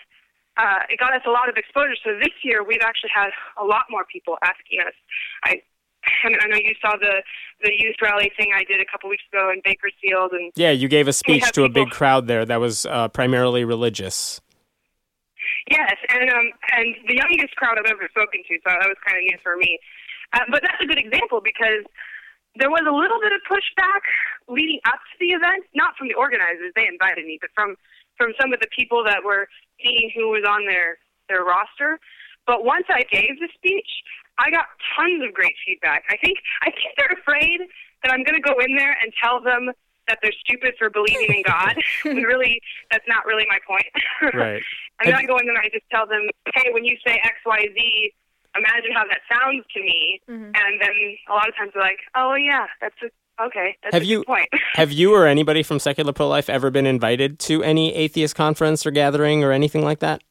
[0.60, 1.96] uh, it got us a lot of exposure.
[2.04, 4.92] So this year, we've actually had a lot more people asking us.
[5.44, 5.62] I,
[6.24, 7.22] I, mean, I know you saw the
[7.64, 10.88] the youth rally thing I did a couple weeks ago in Bakersfield, and Yeah, you
[10.88, 14.40] gave a speech to a big crowd there that was uh, primarily religious.
[15.70, 16.46] Yes, and um,
[16.76, 19.56] and the youngest crowd I've ever spoken to, so that was kind of new for
[19.56, 19.78] me.
[20.32, 21.84] Uh, but that's a good example because
[22.56, 24.04] there was a little bit of pushback
[24.48, 27.76] leading up to the event, not from the organizers; they invited me, but from
[28.20, 29.48] from some of the people that were
[29.82, 30.98] seeing who was on their
[31.32, 31.98] their roster.
[32.46, 33.88] But once I gave the speech,
[34.36, 36.04] I got tons of great feedback.
[36.10, 37.60] I think I think they're afraid
[38.04, 39.72] that I'm going to go in there and tell them
[40.08, 41.76] that they're stupid for believing in God.
[42.04, 43.86] when really, that's not really my point.
[44.34, 44.62] Right.
[45.00, 47.16] And then I go in there and I just tell them, hey, when you say
[47.24, 48.12] X, Y, Z,
[48.54, 50.20] imagine how that sounds to me.
[50.28, 50.52] Mhm.
[50.52, 50.92] And then
[51.28, 53.08] a lot of times they're like, oh, yeah, that's a,
[53.46, 53.76] okay.
[53.82, 54.48] That's Have a you- point.
[54.74, 58.86] Have you or anybody from secular pro life ever been invited to any atheist conference
[58.86, 60.22] or gathering or anything like that?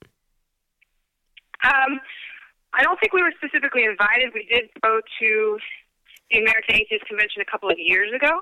[1.64, 2.00] um,
[2.74, 4.32] I don't think we were specifically invited.
[4.34, 5.58] We did go to
[6.32, 8.40] the American Atheist Convention a couple of years ago.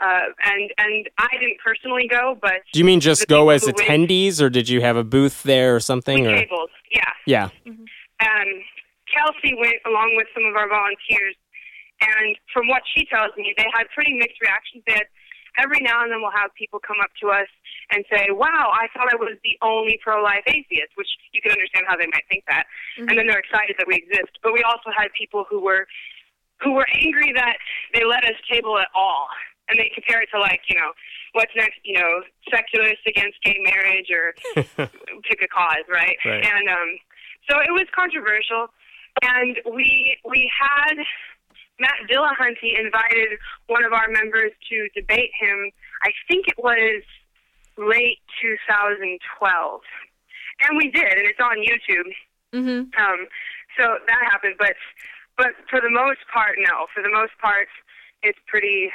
[0.00, 3.72] Uh, and and I didn't personally go, but Do you mean just go as who
[3.76, 6.22] went- attendees, or did you have a booth there or something?
[6.24, 6.70] we Or tabled.
[6.90, 7.10] Yeah.
[7.26, 7.44] yeah,
[8.20, 8.48] um,
[9.12, 11.36] Kelsey went along with some of our volunteers,
[12.04, 14.84] and from what she tells me, they had pretty mixed reactions.
[14.86, 15.08] They had,
[15.56, 17.48] every now and then we'll have people come up to us
[17.90, 21.86] and say, "Wow, I thought I was the only pro-life atheist," which you can understand
[21.88, 22.66] how they might think that,
[22.98, 24.36] and then they're excited that we exist.
[24.42, 25.86] But we also had people who were
[26.62, 27.56] who were angry that
[27.92, 29.28] they let us table at all.
[29.68, 30.92] And they compare it to like, you know,
[31.32, 32.20] what's next, you know,
[32.52, 34.34] secularists against gay marriage or
[35.28, 36.16] pick a cause, right?
[36.24, 36.44] Right.
[36.44, 36.98] And um,
[37.48, 38.68] so it was controversial,
[39.22, 40.96] and we we had
[41.80, 45.70] Matt Dillahunty invited one of our members to debate him.
[46.02, 47.02] I think it was
[47.76, 49.80] late 2012,
[50.68, 52.10] and we did, and it's on YouTube.
[52.54, 52.94] Mm-hmm.
[52.94, 53.26] Um,
[53.76, 54.74] so that happened, but
[55.36, 56.86] but for the most part, no.
[56.94, 57.66] For the most part,
[58.22, 58.90] it's pretty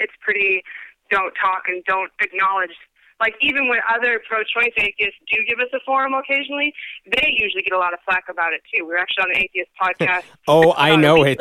[0.00, 0.62] it's pretty
[1.10, 2.74] don't talk and don't acknowledge
[3.20, 6.72] like even when other pro-choice atheists do give us a forum occasionally,
[7.06, 8.86] they usually get a lot of flack about it too.
[8.86, 10.24] We are actually on an atheist podcast.
[10.48, 11.38] oh, I know it.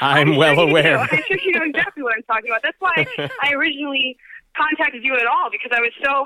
[0.00, 0.98] I'm well sure aware.
[0.98, 2.62] I'm sure you know exactly what I'm talking about.
[2.62, 3.06] That's why
[3.42, 4.16] I originally
[4.56, 6.24] contacted you at all because I was so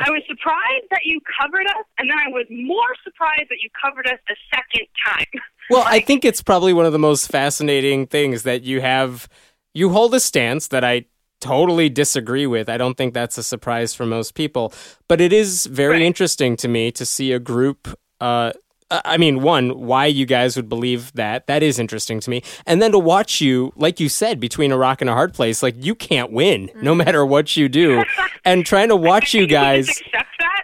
[0.00, 3.68] I was surprised that you covered us, and then I was more surprised that you
[3.80, 5.42] covered us a second time.
[5.70, 9.28] Well, I think it's probably one of the most fascinating things that you have.
[9.72, 11.06] You hold a stance that I
[11.44, 12.68] totally disagree with.
[12.68, 14.72] I don't think that's a surprise for most people,
[15.08, 16.02] but it is very Right.
[16.02, 17.88] interesting to me to see a group.
[18.20, 18.52] Uh,
[18.90, 21.46] I mean, one, why you guys would believe that.
[21.46, 22.42] That is interesting to me.
[22.66, 25.62] And then to watch you, like you said, between a rock and a hard place,
[25.62, 28.04] like you can't win no matter what you do.
[28.46, 29.88] And trying to watch you guys.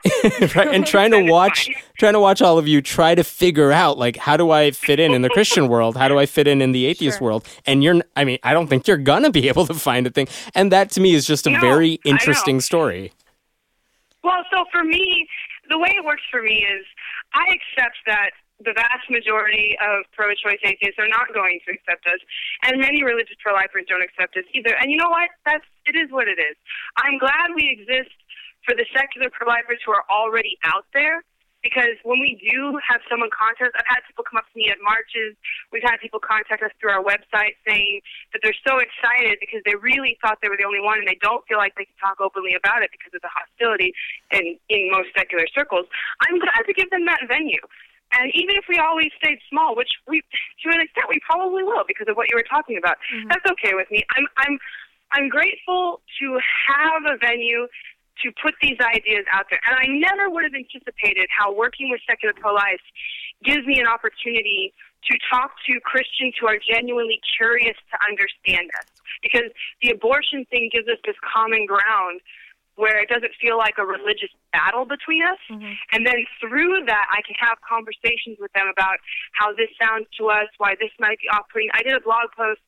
[0.05, 0.57] Just accept that.
[0.57, 3.99] right, and trying to watch trying to watch all of you try to figure out
[3.99, 5.97] like how do I fit in in the Christian world?
[5.97, 7.47] How do I fit in in the atheist world?
[7.67, 10.11] And you're I mean, I don't think you're going to be able to find a
[10.11, 10.29] thing.
[10.55, 13.13] And that to me is just a No, very interesting story.
[14.23, 15.27] Well, so for me,
[15.69, 16.85] the way it works for me is
[17.33, 22.21] I accept that the vast majority of pro-choice atheists are not going to accept us,
[22.63, 24.77] and many religious pro-lifers don't accept us either.
[24.77, 25.31] And you know what?
[25.47, 26.57] That's it is what it is.
[27.01, 28.13] I'm glad we exist
[28.65, 31.23] for the secular pro-lifers who are already out there.
[31.61, 34.73] Because when we do have someone contact us, I've had people come up to me
[34.73, 35.37] at marches.
[35.69, 38.01] We've had people contact us through our website saying
[38.33, 41.21] that they're so excited because they really thought they were the only one and they
[41.21, 43.93] don't feel like they can talk openly about it because of the hostility
[44.33, 45.85] in, in most secular circles.
[46.25, 47.61] I'm glad to give them that venue.
[48.17, 50.25] And even if we always stayed small, which we,
[50.65, 53.29] to an extent, we probably will because of what you were talking about, mm-hmm.
[53.29, 54.03] that's okay with me.
[54.17, 54.59] I'm, I'm,
[55.13, 57.69] I'm grateful to have a venue
[58.23, 59.61] to put these ideas out there.
[59.69, 62.85] And I never would have anticipated how working with secular pro-life
[63.45, 64.73] gives me an opportunity
[65.09, 68.89] to talk to Christians who are genuinely curious to understand us.
[69.23, 69.49] Because
[69.81, 72.21] the abortion thing gives us this common ground
[72.77, 75.41] where it doesn't feel like a religious battle between us.
[75.53, 75.73] Mm-hmm.
[75.93, 78.97] And then through that, I can have conversations with them about
[79.33, 81.69] how this sounds to us, why this might be off-putting.
[81.77, 82.61] I did a blog post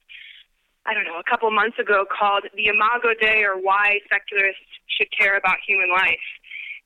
[0.87, 5.14] I don't know, a couple months ago called The Imago Dei or Why Secularists Should
[5.14, 6.27] Care About Human Life.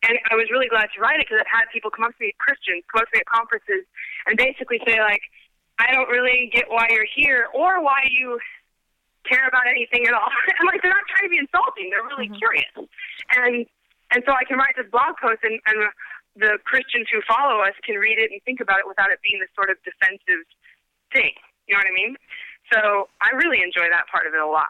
[0.05, 2.21] And I was really glad to write it because I've had people come up to
[2.21, 3.89] me, Christians, come up to me at conferences
[4.29, 5.25] and basically say, like,
[5.81, 8.37] I don't really get why you're here or why you
[9.25, 10.29] care about anything at all.
[10.61, 11.89] and like, they're not trying to be insulting.
[11.89, 12.41] They're really mm-hmm.
[12.41, 12.73] curious.
[12.77, 13.65] And,
[14.13, 15.89] and so I can write this blog post and, and
[16.37, 19.41] the Christians who follow us can read it and think about it without it being
[19.41, 20.45] this sort of defensive
[21.13, 21.33] thing.
[21.65, 22.13] You know what I mean?
[22.73, 24.67] So I really enjoy that part of it a lot.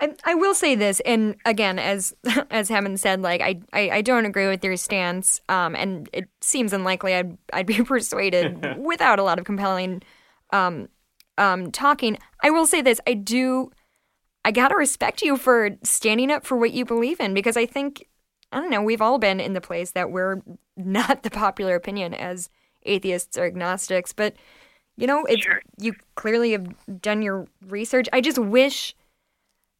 [0.00, 2.14] I, I will say this, and again, as
[2.50, 6.28] as Hemant said, like I, I, I don't agree with your stance, um, and it
[6.40, 10.02] seems unlikely I'd I'd be persuaded without a lot of compelling,
[10.52, 10.88] um,
[11.38, 12.18] um, talking.
[12.42, 13.70] I will say this: I do,
[14.44, 18.06] I gotta respect you for standing up for what you believe in because I think
[18.52, 20.42] I don't know we've all been in the place that we're
[20.76, 22.50] not the popular opinion as
[22.84, 24.34] atheists or agnostics, but
[24.96, 25.60] you know if Sure.
[25.78, 26.66] you clearly have
[27.02, 28.08] done your research.
[28.12, 28.94] I just wish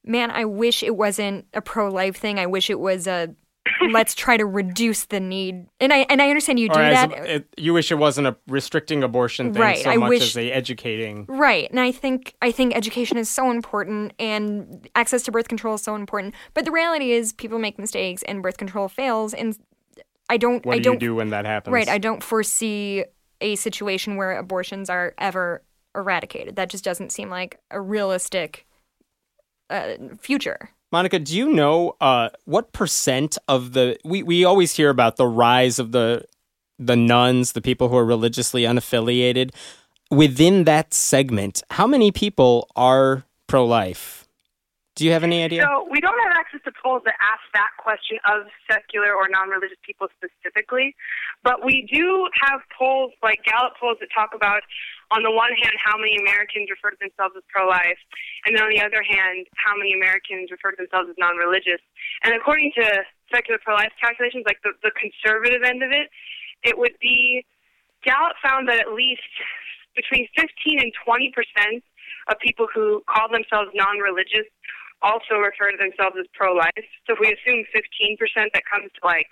[0.05, 2.39] man, I wish it wasn't a pro life thing.
[2.39, 3.35] I wish it was a
[3.91, 5.67] let's try to reduce the need.
[5.81, 7.13] And I and I understand you do Or as that.
[7.19, 10.23] a- it, you wish it wasn't a restricting abortion thing Right, so I much wish-
[10.23, 11.25] as a educating.
[11.29, 11.69] Right.
[11.71, 15.83] And I think I think education is so important and access to birth control is
[15.83, 16.35] so important.
[16.55, 19.59] But the reality is people make mistakes and birth control fails and
[20.31, 21.73] I don't What I do don't you do when that happens?
[21.75, 23.05] Right, I don't foresee
[23.41, 25.63] a situation where abortions are ever
[25.95, 26.57] eradicated.
[26.57, 28.67] That just doesn't seem like a realistic
[29.71, 30.71] uh, future.
[30.93, 35.27] Monica, do you know uh, what percent of the we, we always hear about the
[35.27, 36.25] rise of the
[36.79, 39.51] the nones, the people who are religiously unaffiliated.
[40.11, 44.26] Within that segment, how many people are pro life?
[44.97, 45.61] Do you have any idea?
[45.61, 49.77] So we don't have access to polls that ask that question of secular or non-religious
[49.85, 50.97] people specifically,
[51.45, 54.65] but we do have polls like Gallup polls that talk about,
[55.13, 58.01] on the one hand, how many Americans refer to themselves as pro-life,
[58.49, 61.85] and then on the other hand, how many Americans refer to themselves as non-religious.
[62.25, 66.09] And according to secular pro-life calculations, like the, the conservative end of it,
[66.65, 67.45] it would be
[68.01, 69.29] Gallup found that at least
[69.93, 70.49] between 15
[70.81, 71.85] and 20 percent
[72.29, 74.47] of people who call themselves non-religious
[75.03, 76.73] also refer to themselves as pro-life.
[77.07, 79.27] So if we assume 15 percent, that comes to like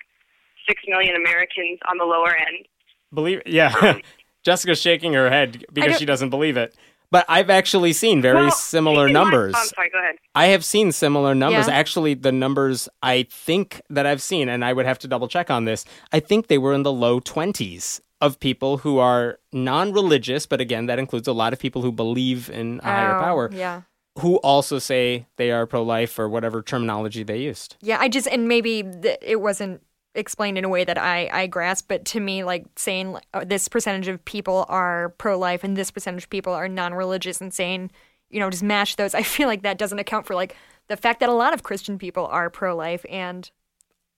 [0.68, 2.66] six million Americans on the lower end.
[3.12, 3.74] Believe yeah.
[3.80, 4.00] Um,
[4.44, 6.76] Jessica's shaking her head because she doesn't believe it.
[7.10, 9.54] But I've actually seen very Well, similar keep in mind- numbers.
[9.56, 9.90] oh, I'm sorry.
[9.90, 10.16] Go ahead.
[10.34, 11.68] I have seen similar numbers.
[11.68, 11.74] Yeah.
[11.74, 15.48] Actually, the numbers I think that I've seen, and I would have to double check
[15.50, 19.92] on this, I think they were in the low 20s of people who are non
[19.92, 23.20] religious, but again, that includes a lot of people who believe in a higher Oh,
[23.20, 23.50] power.
[23.52, 23.82] Yeah.
[24.20, 27.76] Who also say they are pro-life or whatever terminology they used.
[27.80, 29.82] Yeah, I just and maybe th- it wasn't
[30.14, 33.44] explained in a way that I I grasp, but to me, like saying like, oh,
[33.44, 37.90] this percentage of people are pro-life and this percentage of people are non-religious, and saying
[38.30, 40.56] you know just mash those, I feel like that doesn't account for like
[40.88, 43.50] the fact that a lot of Christian people are pro-life and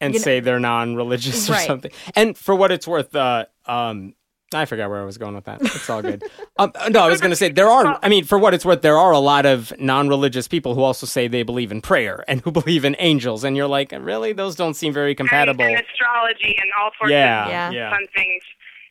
[0.00, 1.66] and You know- say they're non-religious or Right.
[1.66, 1.90] something.
[2.14, 4.14] And for what it's worth, uh, um,
[4.54, 5.60] I forgot where I was going with that.
[5.60, 6.22] It's all good.
[6.58, 7.98] um, no, I was going to say there are.
[8.00, 11.04] I mean, for what it's worth, there are a lot of non-religious people who also
[11.04, 14.32] say they believe in prayer and who believe in angels, and you're like, really?
[14.32, 15.64] Those don't seem very compatible.
[15.64, 17.70] And, and astrology and all sorts Yeah, of Yeah.
[17.70, 17.90] yeah.
[17.90, 18.42] fun things.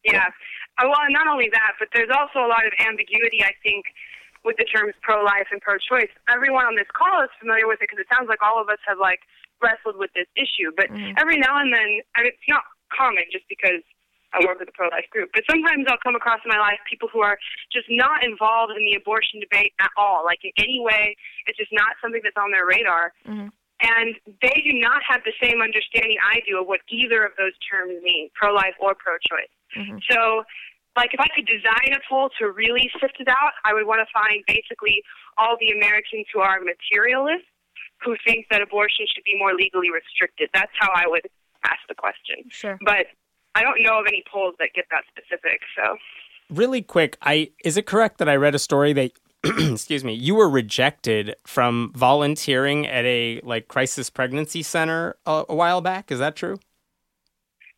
[0.03, 0.27] Yeah.
[0.77, 3.85] Uh, well, not only that, but there's also a lot of ambiguity, I think,
[4.43, 6.11] with the terms pro-life and pro-choice.
[6.29, 8.77] Everyone on this call is familiar with it because it sounds like all of us
[8.85, 9.21] have like
[9.63, 10.75] wrestled with this issue.
[10.75, 13.81] But every now and then, and it's not common just because
[14.35, 17.07] I work with a pro-life group, but sometimes I'll come across in my life people
[17.07, 17.39] who are
[17.71, 20.27] just not involved in the abortion debate at all.
[20.27, 21.15] Like in any way,
[21.47, 23.15] it's just not something that's on their radar.
[23.23, 23.47] Mm-hmm.
[23.81, 27.55] And they do not have the same understanding I do of what either of those
[27.63, 29.51] terms mean, pro-life or pro-choice.
[29.75, 29.99] Mm-hmm.
[30.11, 30.43] So,
[30.95, 33.99] like, if I could design a poll to really sift it out, I would want
[33.99, 35.03] to find basically
[35.37, 37.51] all the Americans who are materialists
[37.99, 40.49] who think that abortion should be more legally restricted.
[40.53, 41.27] That's how I would
[41.65, 42.47] ask the question.
[42.47, 42.79] Sure.
[42.85, 43.11] But
[43.55, 45.61] I don't know of any polls that get that specific.
[45.75, 45.97] So,
[46.49, 49.11] really quick, I is it correct that I read a story that
[49.43, 55.55] excuse me, you were rejected from volunteering at a like crisis pregnancy center a, a
[55.55, 56.11] while back?
[56.11, 56.59] Is that true?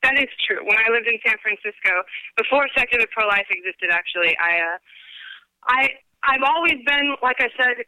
[0.04, 0.64] That is true.
[0.64, 2.06] When I lived in San Francisco,
[2.38, 4.78] before secular pro-life existed, actually, I, uh,
[5.68, 5.90] I,
[6.24, 7.84] I've always been, like I said,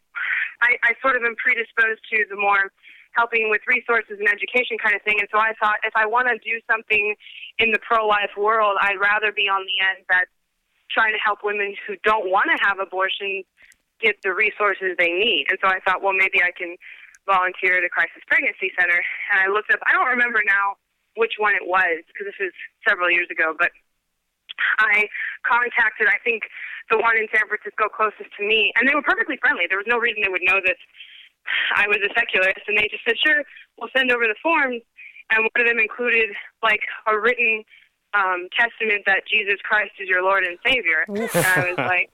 [0.61, 2.73] I, I sort of am predisposed to the more
[3.11, 5.17] helping with resources and education kind of thing.
[5.19, 7.15] And so I thought, if I want to do something
[7.57, 10.31] in the pro-life world, I'd rather be on the end that's
[10.91, 13.45] trying to help women who don't want to have abortions
[14.01, 15.45] get the resources they need.
[15.49, 16.77] And so I thought, well, maybe I can
[17.25, 18.97] volunteer at a crisis pregnancy center.
[19.33, 20.79] And I looked up, I don't remember now
[21.17, 22.53] which one it was because this was
[22.87, 23.69] several years ago, but
[24.79, 25.07] I
[25.43, 26.43] contacted, I think,
[26.89, 29.69] the one in San Francisco closest to me, and they were perfectly friendly.
[29.69, 30.79] There was no reason they would know that
[31.75, 33.43] I was a secularist, and they just said, sure,
[33.77, 34.81] we'll send over the forms.
[35.31, 36.29] And one of them included,
[36.63, 37.63] like, a written
[38.13, 41.05] um, testament that Jesus Christ is your Lord and Savior.
[41.09, 42.13] and I was like,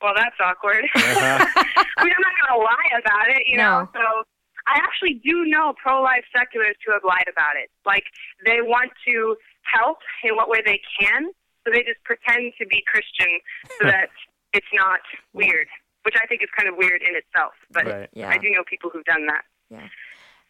[0.00, 0.84] well, that's awkward.
[0.94, 3.88] I mean, I'm not going to lie about it, you know?
[3.92, 4.24] So
[4.66, 7.70] I actually do know pro-life secularists who have lied about it.
[7.84, 8.04] Like,
[8.44, 11.30] they want to help in what way they can,
[11.64, 13.40] so they just pretend to be Christian
[13.78, 14.10] so that
[14.52, 15.00] it's not
[15.32, 15.66] weird,
[16.06, 17.52] which I think is kind of weird in itself.
[17.72, 18.08] But Right.
[18.14, 18.30] Yeah.
[18.30, 19.42] I do know people who've done that.
[19.68, 19.88] Yeah.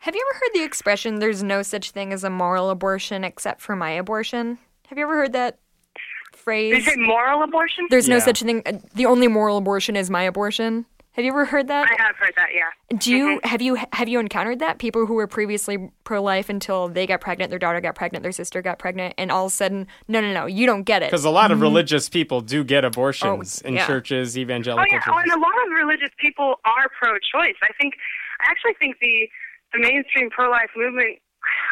[0.00, 3.60] Have you ever heard the expression "There's no such thing as a moral abortion except
[3.62, 4.58] for my abortion"?
[4.88, 5.58] Have you ever heard that
[5.94, 6.02] Did
[6.34, 6.84] you phrase?
[6.84, 7.86] say moral abortion?
[7.90, 8.62] There's no such thing.
[8.66, 10.84] uh, The only moral abortion is my abortion.
[11.16, 11.86] Have you ever heard that?
[11.88, 12.98] I have heard that, yeah.
[12.98, 13.48] Do you mm-hmm.
[13.48, 17.48] have you have you encountered that people who were previously pro-life until they got pregnant,
[17.48, 20.30] their daughter got pregnant, their sister got pregnant, and all of a sudden, no, no,
[20.34, 21.10] no, you don't get it.
[21.10, 21.62] Because a lot of mm-hmm.
[21.62, 23.86] religious people do get oh, abortions Oh, in yeah.
[23.86, 27.56] churches, Oh evangelical yeah, oh, and a lot of religious people are pro-choice.
[27.62, 27.94] I think,
[28.40, 29.26] I actually think the
[29.72, 31.18] the mainstream pro-life movement.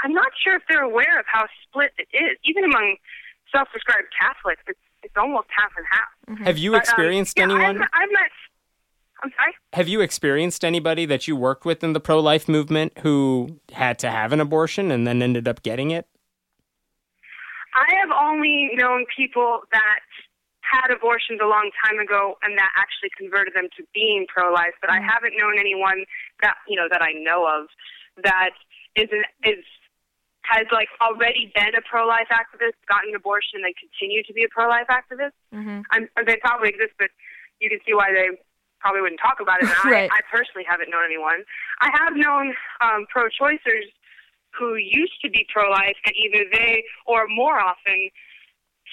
[0.04, 2.96] I'm not sure if they're aware of how split it is, even among
[3.52, 4.62] self-described Catholics.
[4.66, 6.08] It's it's almost half and half.
[6.30, 6.44] Mm-hmm.
[6.44, 7.76] Have you But, um, experienced yeah, anyone?
[7.76, 8.23] I've, I've met.
[9.24, 9.54] I'm sorry.
[9.72, 14.10] Have you experienced anybody that you worked with in the pro-life movement who had to
[14.10, 16.06] have an abortion and then ended up getting it?
[17.74, 20.04] I have only known people that
[20.60, 24.90] had abortions a long time ago and that actually converted them to being pro-life, but
[24.90, 26.04] I haven't known anyone
[26.42, 27.68] that you know that I know of
[28.22, 28.50] that
[28.94, 29.08] is
[29.42, 29.64] is
[30.44, 34.50] has like already been a pro-life activist, gotten an abortion, and continue to be a
[34.52, 35.32] pro-life activist.
[35.54, 35.80] Mm-hmm.
[35.90, 37.08] I'm, they probably exist, but
[37.60, 38.28] you can see why they
[38.84, 39.68] probably wouldn't talk about it.
[39.72, 40.10] And Right.
[40.12, 41.40] I, I personally haven't known anyone.
[41.80, 42.52] I have known
[42.84, 43.88] um, pro-choicers
[44.52, 48.10] who used to be pro-life, and either they or more often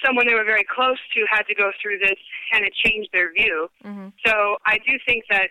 [0.03, 2.17] someone they were very close to had to go through this,
[2.53, 3.67] and it changed their view.
[4.25, 5.49] So I do think that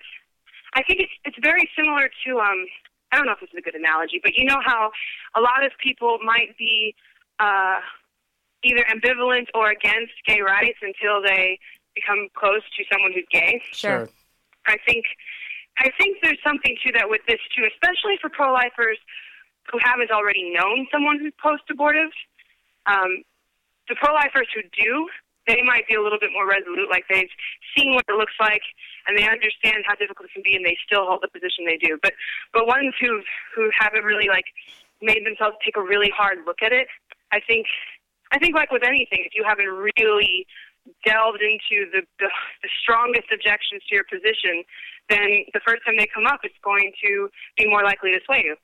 [0.74, 2.64] I think it's it's very similar to um
[3.12, 4.90] I don't know if this is a good analogy, but you know how
[5.36, 6.94] a lot of people might be
[7.38, 7.78] uh
[8.64, 11.58] either ambivalent or against gay rights until they
[11.94, 13.62] become close to someone who's gay.
[13.72, 14.08] Sure.
[14.70, 15.04] I think
[15.78, 18.98] I think there's something to that with this too, especially for pro-lifers
[19.70, 22.10] who haven't already known someone who's post-abortive.
[22.86, 23.22] Um,
[23.88, 25.08] the pro-lifers who do,
[25.46, 27.30] they might be a little bit more resolute, like they've
[27.76, 28.62] seen what it looks like
[29.06, 31.80] and they understand how difficult it can be, and they still hold the position they
[31.80, 31.98] do.
[32.02, 32.12] But
[32.52, 33.22] but ones who
[33.54, 34.46] who haven't really like
[35.00, 36.88] made themselves take a really hard look at it,
[37.32, 37.66] I think
[38.32, 40.46] I think like with anything, if you haven't really
[41.04, 42.30] delved into the, the
[42.62, 44.64] the strongest objections to your position,
[45.08, 48.42] then the first time they come up, it's going to be more likely to sway
[48.44, 48.56] you.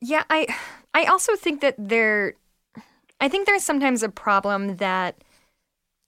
[0.00, 0.54] Yeah, I
[0.92, 2.34] I also think that there
[3.20, 5.24] I think there's sometimes a problem that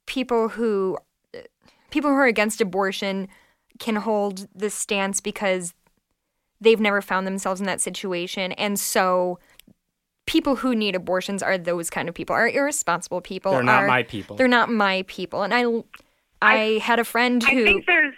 [0.06, 0.98] people who
[1.90, 3.28] people who are against abortion
[3.78, 5.74] can hold this stance because
[6.60, 9.38] they've never found themselves in that situation and so
[10.26, 13.86] people who need abortions are those kind of people are irresponsible people They're not are-
[13.86, 14.36] my people.
[14.36, 15.64] they're not my people and i
[16.42, 18.14] i, had a friend I who think there's.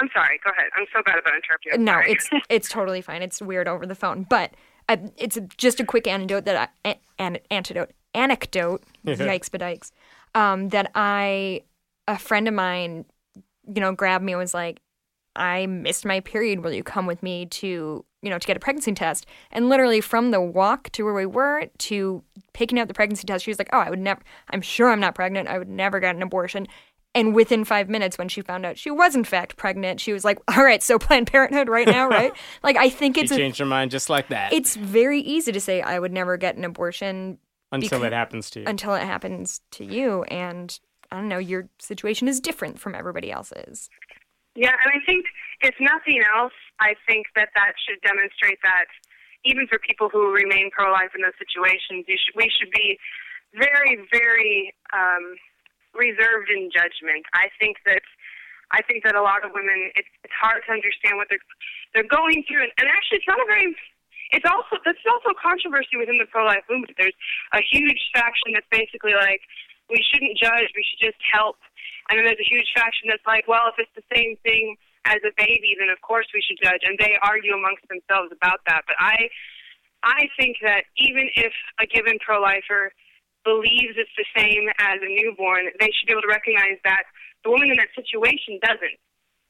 [0.00, 0.38] I'm sorry.
[0.44, 0.70] Go ahead.
[0.76, 1.72] I'm so bad about interrupting.
[1.74, 2.12] I'm no, sorry.
[2.12, 3.20] it's it's totally fine.
[3.20, 4.52] It's weird over the phone, but
[4.88, 8.84] uh, it's just a quick anecdote that I an, antidote anecdote.
[9.04, 9.90] yikes, bedikes.
[10.36, 11.62] Um, that I
[12.06, 13.06] a friend of mine,
[13.66, 14.78] you know, grabbed me and was like,
[15.38, 16.62] "I missed my period.
[16.62, 20.00] Will you come with me to you know to get a pregnancy test?" And literally
[20.00, 22.22] from the walk to where we were to
[22.52, 24.20] picking out the pregnancy test, she was like, "Oh, I would never.
[24.50, 25.48] I'm sure I'm not pregnant.
[25.48, 26.66] I would never get an abortion."
[27.14, 30.24] And within five minutes, when she found out she was in fact pregnant, she was
[30.24, 32.32] like, "All right, so Planned Parenthood right now, right?"
[32.62, 35.60] like I think it's a, changed your mind just like that it's very easy to
[35.60, 37.38] say I would never get an abortion
[37.72, 38.66] until becau- it happens to you.
[38.66, 40.78] until it happens to you, and
[41.10, 43.88] I don't know, your situation is different from everybody else's.
[44.58, 45.22] Yeah, and I think
[45.62, 48.90] if nothing else, I think that that should demonstrate that
[49.46, 52.98] even for people who remain pro-life in those situations, you should, we should be
[53.54, 55.38] very, very um,
[55.94, 57.22] reserved in judgment.
[57.38, 58.02] I think that
[58.74, 61.46] I think that a lot of women, it's, it's hard to understand what they're
[61.94, 63.70] they're going through, and, and actually, it's not a very
[64.34, 66.98] it's also that's also controversy within the pro-life movement.
[66.98, 67.16] There's
[67.54, 69.46] a huge faction that's basically like
[69.86, 71.56] we shouldn't judge, we should just help,
[72.08, 75.20] and then there's a huge faction that's like, well, if it's the same thing as
[75.24, 78.82] a baby, then of course we should judge, and they argue amongst themselves about that.
[78.86, 79.28] But I
[80.02, 82.92] I think that even if a given pro-lifer
[83.42, 87.04] believes it's the same as a newborn, they should be able to recognize that
[87.42, 88.98] the woman in that situation doesn't,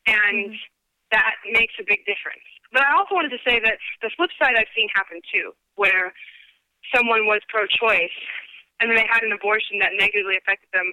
[0.06, 0.68] and mm-hmm.
[1.12, 2.44] that makes a big difference.
[2.72, 6.12] But I also wanted to say that the flip side I've seen happen too, where
[6.94, 8.18] someone was pro-choice
[8.80, 10.90] and then they had an abortion that negatively affected them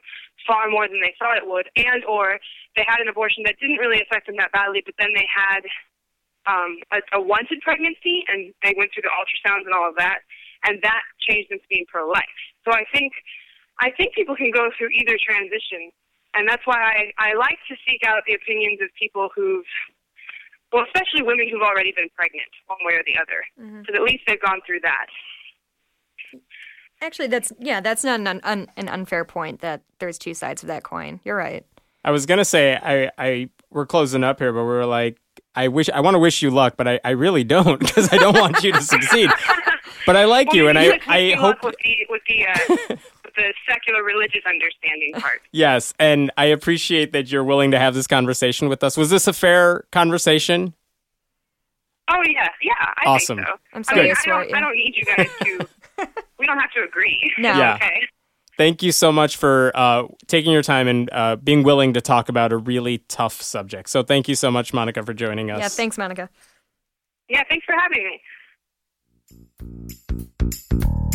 [0.48, 2.40] far more than they thought it would, and or
[2.76, 5.64] they had an abortion that didn't really affect them that badly, but then they had
[6.48, 10.26] um, a, a wanted pregnancy and they went through the ultrasounds and all of that,
[10.66, 12.38] and that changed them to being pro-life.
[12.66, 13.14] So I think
[13.80, 15.92] I think people can go through either transition,
[16.34, 19.68] and that's why I, I like to seek out the opinions of people who've
[20.74, 23.46] well, especially women who've already been pregnant, one way or the other.
[23.86, 25.08] So at least they've gone through that.
[27.02, 29.62] Actually, that's yeah, that's not an un, un, an unfair point.
[29.62, 31.20] That there's two sides of that coin.
[31.24, 31.66] You're right.
[32.04, 35.18] I was gonna say I, I we're closing up here, but we were like,
[35.56, 38.18] I wish I want to wish you luck, but I, I really don't because I
[38.18, 39.30] don't want you to succeed.
[40.06, 42.76] But I like you, and Well, I I you hope with the with the, uh,
[43.24, 45.42] with the secular religious understanding part.
[45.52, 48.98] yes, and I appreciate that you're willing to have this conversation with us.
[48.98, 50.76] Was this a fair conversation?
[52.08, 52.74] Oh yeah, yeah,
[53.04, 53.38] I Awesome.
[53.38, 53.54] think so.
[53.74, 54.54] I'm I sorry mean, I swear don't.
[54.56, 55.68] I don't need you guys to.
[56.40, 57.34] We don't have to agree.
[57.38, 57.50] No.
[57.50, 57.76] Yeah.
[57.76, 58.08] Okay.
[58.58, 62.30] Thank you so much for uh, taking your time and uh, being willing to talk
[62.30, 63.90] about a really tough subject.
[63.90, 65.60] So thank you so much, Monica, for joining us.
[65.60, 66.30] Yeah, thanks, Monica.
[67.28, 67.44] Yeah.
[67.50, 68.20] Thanks for having
[71.12, 71.15] me.